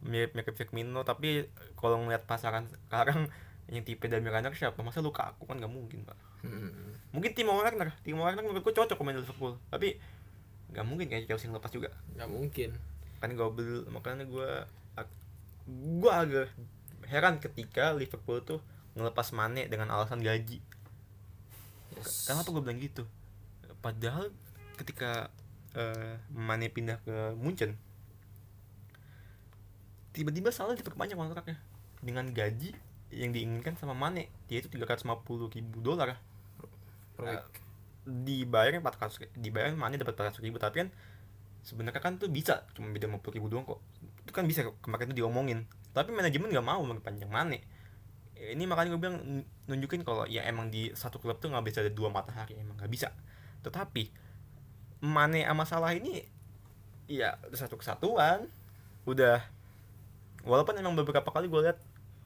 mirip-mirip 0.04 0.56
Firmino 0.56 1.02
tapi 1.08 1.48
kalau 1.80 2.00
ngeliat 2.04 2.28
pasaran 2.28 2.68
sekarang 2.88 3.28
yang 3.74 3.84
tipe 3.88 4.06
Damir 4.12 4.36
siapa? 4.54 4.80
Masa 4.84 5.00
luka 5.00 5.34
aku 5.34 5.48
kan 5.48 5.58
gak 5.60 5.72
mungkin 5.72 6.04
pak. 6.04 6.18
Hmm. 6.44 7.00
mungkin 7.16 7.32
Timo 7.32 7.56
Werner. 7.56 7.96
Timo 8.04 8.28
Werner 8.28 8.44
menurut 8.44 8.68
gue 8.68 8.76
cocok 8.76 9.00
pemain 9.00 9.16
Liverpool 9.16 9.56
tapi 9.72 9.96
nggak 10.76 10.84
mungkin 10.84 11.08
kayak 11.08 11.32
Chelsea 11.32 11.48
lepas 11.48 11.72
juga. 11.72 11.96
Nggak 12.20 12.30
mungkin. 12.30 12.70
Kan 13.24 13.32
gue 13.32 13.48
beli 13.48 13.88
makanya 13.88 14.28
gue 14.28 14.50
gue 15.72 16.12
agak 16.12 16.52
heran 17.08 17.40
ketika 17.40 17.96
Liverpool 17.96 18.44
tuh 18.44 18.60
ngelepas 19.00 19.32
Mane 19.32 19.72
dengan 19.72 19.90
alasan 19.92 20.20
gaji. 20.20 20.60
Yes. 21.94 22.28
kenapa 22.28 22.50
gue 22.52 22.62
bilang 22.62 22.82
gitu? 22.82 23.04
Padahal 23.80 24.34
ketika 24.76 25.32
eh, 25.78 26.20
Mane 26.34 26.68
pindah 26.68 27.00
ke 27.06 27.38
Munchen 27.38 27.80
tiba-tiba 30.14 30.54
salah 30.54 30.78
diperpanjang 30.78 31.18
kontraknya. 31.18 31.58
Dengan 32.00 32.30
gaji 32.30 32.72
yang 33.14 33.34
diinginkan 33.34 33.78
sama 33.78 33.98
Mane 33.98 34.30
yaitu 34.48 34.70
350 34.70 35.54
ribu 35.54 35.78
dolar. 35.82 36.18
Per 37.14 37.24
week. 37.26 37.46
dibayarnya 38.04 38.84
400 38.84 39.32
dibayar 39.40 39.72
Mane 39.80 39.96
dapat 39.96 40.18
400 40.18 40.44
ribu 40.44 40.60
tapi 40.60 40.84
kan 40.84 40.90
sebenarnya 41.64 42.04
kan 42.04 42.20
tuh 42.20 42.28
bisa 42.28 42.68
cuma 42.76 42.92
beda 42.92 43.08
50 43.08 43.38
ribu 43.40 43.48
doang 43.48 43.66
kok. 43.66 43.80
Itu 44.24 44.32
kan 44.36 44.46
bisa 44.46 44.68
kemarin 44.84 45.12
tuh 45.12 45.18
diomongin. 45.18 45.66
Tapi 45.96 46.12
manajemen 46.12 46.52
nggak 46.52 46.66
mau 46.66 46.82
memperpanjang 46.84 47.32
Mane. 47.32 47.64
Ini 48.36 48.64
makanya 48.68 48.98
gue 48.98 49.00
bilang 49.00 49.18
nunjukin 49.72 50.04
kalau 50.04 50.28
ya 50.28 50.44
emang 50.44 50.68
di 50.68 50.92
satu 50.92 51.16
klub 51.22 51.40
tuh 51.40 51.48
nggak 51.48 51.64
bisa 51.64 51.80
ada 51.80 51.94
dua 51.94 52.12
matahari 52.12 52.60
emang 52.60 52.76
nggak 52.76 52.92
bisa. 52.92 53.16
Tetapi 53.64 54.12
Mane 55.08 55.48
sama 55.48 55.64
Salah 55.64 55.96
ini 55.96 56.20
ya 57.08 57.40
satu 57.56 57.80
kesatuan. 57.80 58.52
Udah 59.08 59.48
walaupun 60.44 60.76
emang 60.76 60.94
beberapa 60.94 61.28
kali 61.28 61.48
gue 61.48 61.62
lihat 61.64 61.80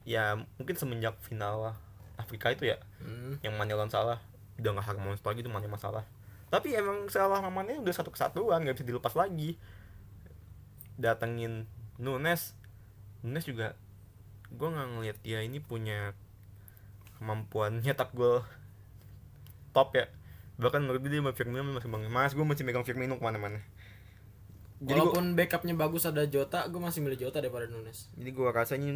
ya 0.03 0.36
mungkin 0.58 0.75
semenjak 0.75 1.17
final 1.25 1.77
Afrika 2.17 2.49
itu 2.49 2.65
ya 2.65 2.77
Hmm. 2.97 3.38
yang 3.45 3.53
Mane 3.56 3.71
lawan 3.77 3.93
Salah. 3.93 4.19
Udah 4.58 4.73
nggak 4.73 4.88
harmonis 4.89 5.21
lagi 5.21 5.45
tuh 5.45 5.53
Mane 5.53 5.69
masalah 5.69 6.03
tapi 6.47 6.71
emang 6.73 7.12
Salah 7.12 7.43
sama 7.43 7.51
Mane 7.51 7.77
udah 7.77 7.93
satu 7.93 8.10
kesatuan 8.10 8.63
nggak 8.63 8.75
bisa 8.80 8.88
dilepas 8.88 9.13
lagi. 9.13 9.56
Datengin 10.97 11.69
Nunes 12.01 12.58
Nunes 13.21 13.45
juga 13.45 13.77
gue 14.47 14.67
nggak 14.67 14.88
ngeliat 14.97 15.17
dia 15.21 15.43
ini 15.43 15.60
punya 15.60 16.15
kemampuan 17.19 17.80
nyetak 17.86 18.15
gol 18.17 18.41
top 19.75 19.93
ya. 19.93 20.08
Bahkan 20.58 20.89
menurut 20.89 21.06
dia 21.06 21.21
sama 21.21 21.38
Firmino 21.38 21.62
masih 21.69 21.91
bang 21.91 22.10
mas 22.10 22.34
gue 22.34 22.41
masih 22.41 22.65
megang 22.65 22.82
Firmino 22.88 23.19
ke 23.19 23.23
mana-mana 23.23 23.62
jadi 24.78 24.94
Walaupun 24.96 25.34
backupnya 25.34 25.74
bagus 25.74 26.06
ada 26.06 26.22
Jota, 26.24 26.66
gue 26.66 26.78
masih 26.78 27.02
milih 27.02 27.18
Jota 27.20 27.40
daripada 27.40 27.66
Nunes. 27.66 28.13
jadi 28.13 28.30
gue 28.30 28.48
rasanya 28.48 28.92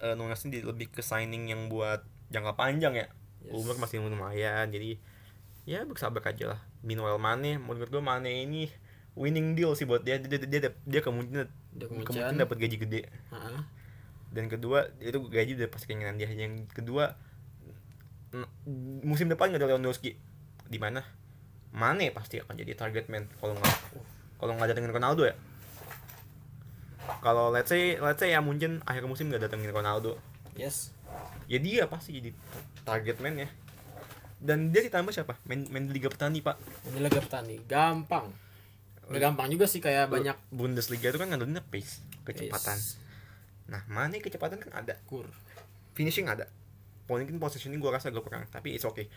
uh, 0.00 0.14
Nunes 0.14 0.40
ini 0.42 0.60
lebih 0.60 0.88
ke 0.88 1.00
signing 1.00 1.46
yang 1.46 1.68
buat 1.68 2.00
jangka 2.28 2.54
panjang 2.54 2.94
ya 2.94 3.08
Yes. 3.38 3.54
umur 3.54 3.78
masih 3.78 4.00
lumayan 4.00 4.66
jadi 4.66 4.98
ya 5.62 5.82
bersabar 5.82 6.18
aja 6.24 6.50
lah 6.50 6.60
Meanwhile 6.80 7.14
Mane 7.16 7.56
menurut 7.56 7.86
gue 7.86 8.00
Mane 8.00 8.42
ini 8.42 8.66
winning 9.14 9.54
deal 9.54 9.70
sih 9.72 9.84
buat 9.84 10.02
dia 10.02 10.18
dia 10.18 10.34
dia, 10.36 10.58
dia, 10.58 10.74
dia 10.74 11.00
kemungkinan 11.00 11.46
Dia 11.72 11.86
kemungkinan 11.86 12.10
kemungkinan. 12.26 12.42
dapat 12.42 12.56
gaji 12.58 12.76
gede 12.80 13.00
Heeh. 13.06 13.60
dan 14.30 14.50
kedua 14.50 14.90
itu 14.98 15.22
gaji 15.22 15.52
udah 15.54 15.68
pasti 15.68 15.86
keinginan 15.86 16.16
dia 16.16 16.26
yang 16.28 16.66
kedua 16.66 17.14
musim 19.00 19.30
depan 19.30 19.48
nggak 19.48 19.62
ada 19.62 19.68
Lewandowski 19.70 20.18
di 20.66 20.78
mana 20.78 21.06
Mane 21.70 22.10
pasti 22.10 22.40
akan 22.40 22.54
jadi 22.56 22.74
target 22.74 23.06
man 23.06 23.30
kalau 23.36 23.54
nggak 23.54 23.76
kalau 24.36 24.52
nggak 24.56 24.72
datengin 24.72 24.92
Ronaldo 24.92 25.28
ya? 25.28 25.34
Kalau 27.22 27.54
let's 27.54 27.70
say 27.70 27.96
let's 27.98 28.18
say 28.18 28.34
ya 28.34 28.42
mungkin 28.42 28.82
akhir 28.84 29.06
musim 29.06 29.30
nggak 29.30 29.48
datengin 29.48 29.72
Ronaldo. 29.72 30.18
Yes. 30.56 30.92
ya 31.46 31.62
dia 31.62 31.86
pasti 31.86 32.18
jadi 32.18 32.34
target 32.82 33.22
man 33.22 33.38
ya 33.38 33.48
dan 34.40 34.68
dia 34.68 34.84
ditambah 34.84 35.12
siapa? 35.12 35.40
Main 35.48 35.64
main 35.72 35.88
di 35.88 35.96
Liga 35.96 36.12
Petani 36.12 36.44
pak. 36.44 36.60
Ini 36.92 37.00
Liga 37.00 37.20
Petani, 37.24 37.56
gampang. 37.64 38.28
Gak 39.06 39.22
gampang 39.22 39.46
juga 39.48 39.70
sih 39.70 39.78
kayak 39.78 40.10
banyak 40.10 40.34
Bundesliga 40.50 41.14
itu 41.14 41.18
kan 41.18 41.30
ngandelin 41.30 41.62
pace 41.70 42.02
kecepatan. 42.26 42.74
Yes. 42.74 42.98
nah 43.70 43.82
Mane 43.86 44.18
kecepatan 44.18 44.58
kan 44.60 44.72
ada. 44.84 44.98
Kur. 45.08 45.24
finishing 45.96 46.28
ada. 46.28 46.44
Mungkin 47.08 47.40
positioning 47.40 47.80
gue 47.80 47.88
rasa 47.88 48.12
agak 48.12 48.26
kurang 48.26 48.44
tapi 48.52 48.76
it's 48.76 48.84
okay. 48.84 49.08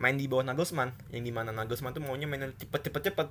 Main 0.00 0.16
di 0.16 0.30
bawah 0.30 0.46
Nagelsmann 0.46 0.94
yang 1.12 1.26
di 1.26 1.34
mana 1.34 1.52
Nagelsmann 1.52 1.92
tuh 1.92 2.00
maunya 2.00 2.24
mainan 2.24 2.56
cepet 2.56 2.88
cepet 2.88 3.12
cepet 3.12 3.28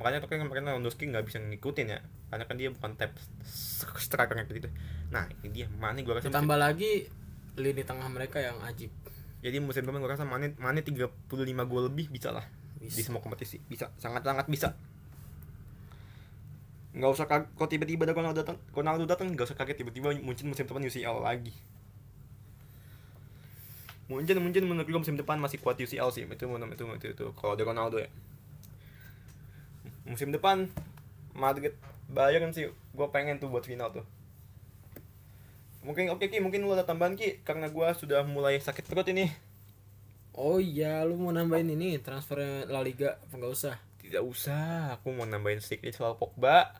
makanya 0.00 0.24
tuh 0.24 0.32
kan 0.32 0.40
kemarin 0.40 0.64
Lewandowski 0.64 1.12
nggak 1.12 1.28
bisa 1.28 1.36
ngikutin 1.44 1.86
ya 1.92 2.00
karena 2.32 2.44
kan 2.48 2.56
dia 2.56 2.72
bukan 2.72 2.96
tap 2.96 3.12
striker 4.00 4.32
kayak 4.32 4.48
gitu 4.48 4.72
nah 5.12 5.28
ini 5.44 5.52
dia 5.52 5.66
Mane 5.76 6.00
gue 6.00 6.16
rasa 6.16 6.32
Ditambah 6.32 6.56
lagi 6.56 7.04
lini 7.60 7.84
tengah 7.84 8.08
mereka 8.08 8.40
yang 8.40 8.56
ajib. 8.64 8.88
jadi 9.44 9.60
musim 9.60 9.84
depan 9.84 10.00
gue 10.00 10.08
rasa 10.08 10.24
Mane 10.24 10.56
Mane 10.56 10.80
35 10.80 11.28
gol 11.68 11.92
lebih 11.92 12.08
bisa 12.08 12.32
lah 12.32 12.48
di 12.80 12.88
Bisa. 12.88 13.12
semua 13.12 13.20
kompetisi 13.20 13.60
bisa 13.68 13.92
sangat 14.00 14.24
sangat 14.24 14.48
bisa 14.48 14.72
nggak 16.96 17.10
usah 17.12 17.28
kaget 17.28 17.48
kalau 17.54 17.68
tiba-tiba 17.68 18.08
ada 18.08 18.16
Ronaldo 18.16 18.40
datang 18.40 18.56
Ronaldo 18.72 19.04
datang 19.04 19.28
nggak 19.28 19.52
usah 19.52 19.58
kaget 19.60 19.84
tiba-tiba 19.84 20.16
muncul 20.24 20.48
musim 20.48 20.64
depan 20.64 20.80
UCL 20.80 21.20
lagi 21.20 21.52
mungkin 24.10 24.42
mungkin 24.42 24.64
menurut 24.64 24.88
gue 24.88 25.00
musim 25.04 25.14
depan 25.14 25.36
masih 25.38 25.60
kuat 25.60 25.76
UCL 25.76 26.08
sih 26.10 26.24
itu 26.26 26.34
itu 26.34 26.48
itu 26.48 26.84
itu, 26.88 27.06
itu. 27.14 27.26
kalau 27.36 27.52
ada 27.54 27.62
Ronaldo 27.62 28.00
ya 28.00 28.08
musim 30.10 30.34
depan 30.34 30.66
Madrid 31.32 31.78
Bayern 32.10 32.50
sih 32.50 32.66
gue 32.68 33.06
pengen 33.14 33.38
tuh 33.38 33.46
buat 33.46 33.62
final 33.62 33.94
tuh 33.94 34.02
mungkin 35.80 36.10
oke 36.12 36.26
Ki 36.26 36.42
mungkin 36.42 36.66
lu 36.66 36.74
ada 36.74 36.84
tambahan 36.84 37.14
Ki 37.14 37.40
karena 37.46 37.70
gue 37.70 37.88
sudah 37.96 38.26
mulai 38.26 38.58
sakit 38.58 38.84
perut 38.90 39.06
ini 39.08 39.30
Oh 40.30 40.62
iya, 40.62 41.02
lu 41.02 41.18
mau 41.18 41.34
nambahin 41.34 41.74
ini 41.74 41.98
transfernya 41.98 42.70
La 42.70 42.80
Liga 42.86 43.18
apa 43.18 43.34
nggak 43.34 43.50
usah? 43.50 43.76
tidak 44.00 44.26
usah 44.26 44.98
aku 44.98 45.14
mau 45.14 45.22
nambahin 45.28 45.62
sedikit 45.62 45.94
soal 45.94 46.18
Pogba 46.18 46.74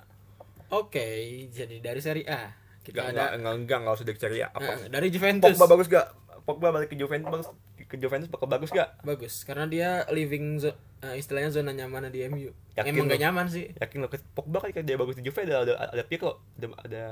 Oke, 0.71 1.47
jadi 1.51 1.83
dari 1.83 1.99
Serie 2.03 2.27
A 2.27 2.51
kita 2.83 3.03
Enggak, 3.03 3.11
ada 3.11 3.21
enggak, 3.21 3.31
enggak, 3.37 3.55
enggak, 3.55 3.79
enggak 3.79 3.95
usah 3.95 4.07
dicari 4.07 4.37
ya. 4.41 4.49
Apa? 4.55 4.73
Nah, 4.73 4.89
dari 4.89 5.09
Juventus. 5.13 5.55
Pogba 5.55 5.67
bagus 5.77 5.87
gak? 5.91 6.07
Pogba 6.47 6.69
balik 6.73 6.89
ke 6.91 6.97
Juventus. 6.97 7.47
Ke 7.91 7.99
Juventus 7.99 8.31
bakal 8.31 8.47
bagus 8.47 8.71
gak? 8.71 9.03
Bagus, 9.03 9.43
karena 9.43 9.67
dia 9.67 9.89
living 10.15 10.63
zo- 10.63 10.79
eh, 11.03 11.19
istilahnya 11.19 11.51
zona 11.51 11.75
nyaman 11.75 12.07
di 12.07 12.23
MU. 12.31 12.55
Yakin 12.79 12.95
Emang 12.95 13.11
lu? 13.11 13.11
gak 13.11 13.23
nyaman 13.27 13.47
sih. 13.51 13.75
Yakin 13.75 13.99
lo 13.99 14.07
ke 14.07 14.23
Pogba 14.31 14.63
kan 14.63 14.71
dia 14.71 14.95
bagus 14.95 15.19
di 15.19 15.27
Juve 15.27 15.43
ada 15.43 15.67
ada, 15.67 15.75
ada 15.91 16.03
Pirlo, 16.07 16.39
ada 16.55 16.67
ada 16.87 17.03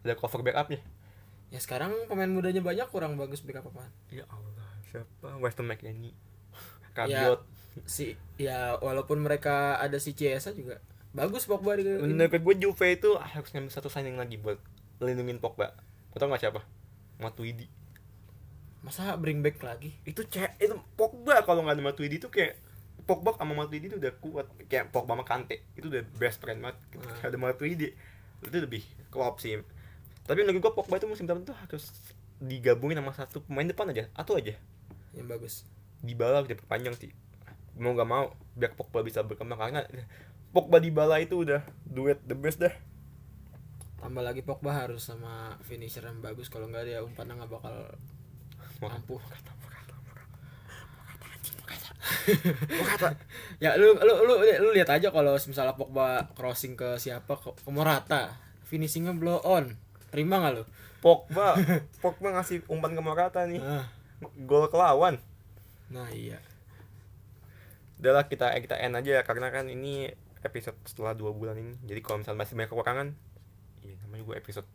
ada 0.00 0.12
cover 0.16 0.40
backupnya. 0.40 0.80
Ya 1.52 1.60
sekarang 1.60 1.92
pemain 2.08 2.30
mudanya 2.32 2.64
banyak 2.64 2.88
kurang 2.88 3.20
bagus 3.20 3.44
backup 3.44 3.68
apaan. 3.68 3.92
Ya 4.08 4.24
Allah, 4.32 4.64
siapa? 4.88 5.36
Weston 5.36 5.68
McKennie. 5.68 6.16
Ya, 7.06 7.28
Rabiot. 7.28 7.40
si 7.86 8.16
ya 8.34 8.80
walaupun 8.82 9.22
mereka 9.22 9.78
ada 9.78 10.00
si 10.02 10.10
Chiesa 10.10 10.50
juga 10.50 10.82
bagus 11.10 11.46
Pogba 11.46 11.78
di 11.78 11.86
Menurut 11.86 12.34
gue 12.34 12.54
Juve 12.58 12.86
itu 12.98 13.14
harus 13.14 13.50
ngambil 13.52 13.70
satu 13.70 13.86
signing 13.86 14.18
lagi 14.18 14.38
buat 14.40 14.58
melindungin 14.98 15.38
Pogba. 15.38 15.76
Kau 16.10 16.18
tau 16.18 16.26
gak 16.30 16.42
siapa? 16.42 16.60
Matuidi. 17.18 17.68
Masa 18.80 19.12
bring 19.20 19.44
back 19.44 19.60
lagi? 19.60 19.92
Itu 20.08 20.24
cek 20.24 20.56
itu 20.56 20.76
Pogba 20.96 21.44
kalau 21.44 21.64
nggak 21.64 21.76
ada 21.76 21.84
Matuidi 21.84 22.16
itu 22.16 22.32
kayak 22.32 22.56
Pogba 23.04 23.36
sama 23.36 23.52
Matuidi 23.52 23.92
itu 23.92 23.96
udah 24.00 24.12
kuat. 24.22 24.46
Kayak 24.70 24.88
Pogba 24.88 25.18
sama 25.18 25.24
Kante 25.28 25.60
itu 25.76 25.92
udah 25.92 26.00
best 26.16 26.40
friend 26.40 26.64
banget. 26.64 26.76
Ketika 26.88 27.28
ada 27.28 27.38
Matuidi 27.38 27.92
itu 28.40 28.56
lebih 28.56 28.80
klop 29.12 29.36
sih. 29.42 29.60
Tapi 30.24 30.46
menurut 30.46 30.64
gua 30.64 30.72
Pogba 30.72 30.96
itu 30.96 31.08
musim 31.10 31.28
depan 31.28 31.44
tuh 31.44 31.56
harus 31.56 31.92
digabungin 32.40 32.96
sama 32.96 33.12
satu 33.12 33.44
pemain 33.44 33.68
depan 33.68 33.92
aja 33.92 34.08
atau 34.16 34.40
aja. 34.40 34.56
Yang 35.12 35.28
bagus. 35.28 35.54
di 36.00 36.16
bala 36.16 36.40
udah 36.40 36.56
perpanjang 36.56 36.96
sih. 36.96 37.12
Mau 37.76 37.92
nggak 37.92 38.08
mau 38.08 38.32
biar 38.56 38.72
Pogba 38.72 39.04
bisa 39.04 39.20
berkembang. 39.20 39.60
Karena 39.60 39.84
Pogba 40.56 40.80
di 40.80 40.88
bala 40.88 41.20
itu 41.20 41.44
udah 41.44 41.60
duet 41.84 42.24
the 42.24 42.32
best 42.32 42.64
dah. 42.64 42.72
Tambah 44.00 44.24
lagi 44.24 44.40
Pogba 44.40 44.72
harus 44.72 45.04
sama 45.04 45.60
finisher 45.60 46.00
yang 46.08 46.24
bagus. 46.24 46.48
Kalau 46.48 46.72
nggak 46.72 46.88
dia 46.88 47.04
umpannya 47.04 47.36
nggak 47.44 47.52
bakal 47.52 47.76
mampu. 48.80 49.16
Gua 52.70 52.86
kata 52.96 53.08
Ya 53.60 53.76
lu 53.76 53.92
lu 53.96 54.14
lu 54.24 54.34
lu 54.40 54.68
lihat 54.72 54.88
aja 54.90 55.12
kalau 55.12 55.36
misalnya 55.36 55.76
Pogba 55.76 56.32
crossing 56.34 56.74
ke 56.74 56.96
siapa 56.96 57.36
ke, 57.36 57.52
ke 57.54 57.70
Morata, 57.70 58.40
finishingnya 58.66 59.12
blow 59.14 59.40
on. 59.44 59.76
Terima 60.10 60.40
nggak 60.42 60.52
lu? 60.56 60.64
Pogba 61.00 61.56
Pogba 62.04 62.28
ngasih 62.36 62.64
umpan 62.68 62.92
ke 62.92 63.02
Morata 63.02 63.48
nih 63.48 63.60
Nah, 63.60 63.88
gol 64.44 64.68
ke 64.68 64.76
lawan 64.76 65.16
nah 65.90 66.06
iya. 66.12 66.38
udah 67.98 68.12
lah 68.14 68.24
kita 68.30 68.54
kita 68.62 68.78
end 68.78 68.94
aja 68.94 69.20
ya 69.20 69.22
karena 69.26 69.50
kan 69.50 69.66
ini 69.66 70.06
episode 70.46 70.78
setelah 70.86 71.18
dua 71.18 71.34
bulan 71.34 71.58
ini 71.58 71.74
jadi 71.82 72.00
kalau 72.00 72.22
misalnya 72.22 72.46
masih 72.46 72.54
banyak 72.54 72.70
kekurangan 72.70 73.08
iya 73.82 73.96
namanya 74.06 74.22
gue 74.28 74.36
episode 74.38 74.68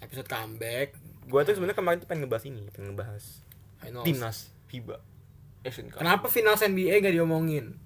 Episode 0.00 0.32
comeback 0.32 0.96
gue 1.28 1.40
tuh 1.44 1.52
sebenarnya 1.58 1.76
kemarin 1.76 1.98
tuh 2.00 2.08
pengen 2.08 2.24
ngebahas 2.24 2.44
ini 2.48 2.62
pengen 2.72 2.94
ngebahas 2.94 3.24
finals. 3.80 4.06
timnas. 4.06 4.38
FIBA 4.70 4.96
Asian 5.66 5.86
Cup. 5.90 6.00
Kenapa 6.00 6.26
finals 6.30 6.62
NBA 6.62 7.02
gak 7.02 7.14
diomongin? 7.14 7.76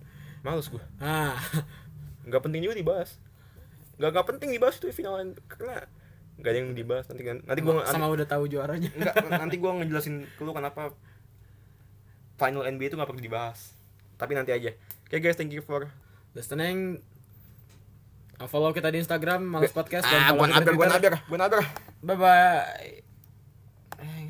males 0.45 0.69
gue 0.69 0.85
Ah, 1.01 1.41
nggak 2.29 2.43
penting 2.45 2.61
juga 2.61 2.77
dibahas. 2.77 3.17
Nggak 3.97 4.11
nggak 4.13 4.27
penting 4.29 4.49
dibahas 4.53 4.77
tuh 4.77 4.93
final 4.93 5.17
karena 5.49 5.89
nggak 6.37 6.51
ada 6.53 6.59
yang 6.61 6.77
dibahas. 6.77 7.09
Nanti 7.09 7.23
kan 7.25 7.41
nanti 7.49 7.61
gue 7.65 7.75
sama 7.89 8.13
udah 8.13 8.27
tahu 8.29 8.45
juaranya. 8.53 8.93
nggak 8.93 9.15
nanti 9.41 9.57
gue 9.57 9.71
ngejelasin 9.73 10.29
ke 10.37 10.43
lu 10.45 10.53
kenapa 10.53 10.93
final 12.37 12.69
NBA 12.69 12.93
itu 12.93 12.97
nggak 13.01 13.09
perlu 13.09 13.25
dibahas. 13.25 13.73
Tapi 14.21 14.37
nanti 14.37 14.53
aja. 14.53 14.77
Oke 15.09 15.17
guys 15.25 15.41
thank 15.41 15.51
you 15.51 15.65
for 15.65 15.89
Listening 16.37 17.01
follow 18.45 18.77
kita 18.77 18.93
di 18.93 19.01
Instagram 19.01 19.47
Males 19.47 19.73
Podcast 19.73 20.05
ah 20.05 20.35
follow 20.35 20.45
gue 20.45 20.53
kita 20.53 20.61
di 20.61 20.67
naber 20.69 20.75
gue 20.77 20.87
Twitter. 20.93 21.15
Bye 22.05 22.17
bye. 22.21 23.14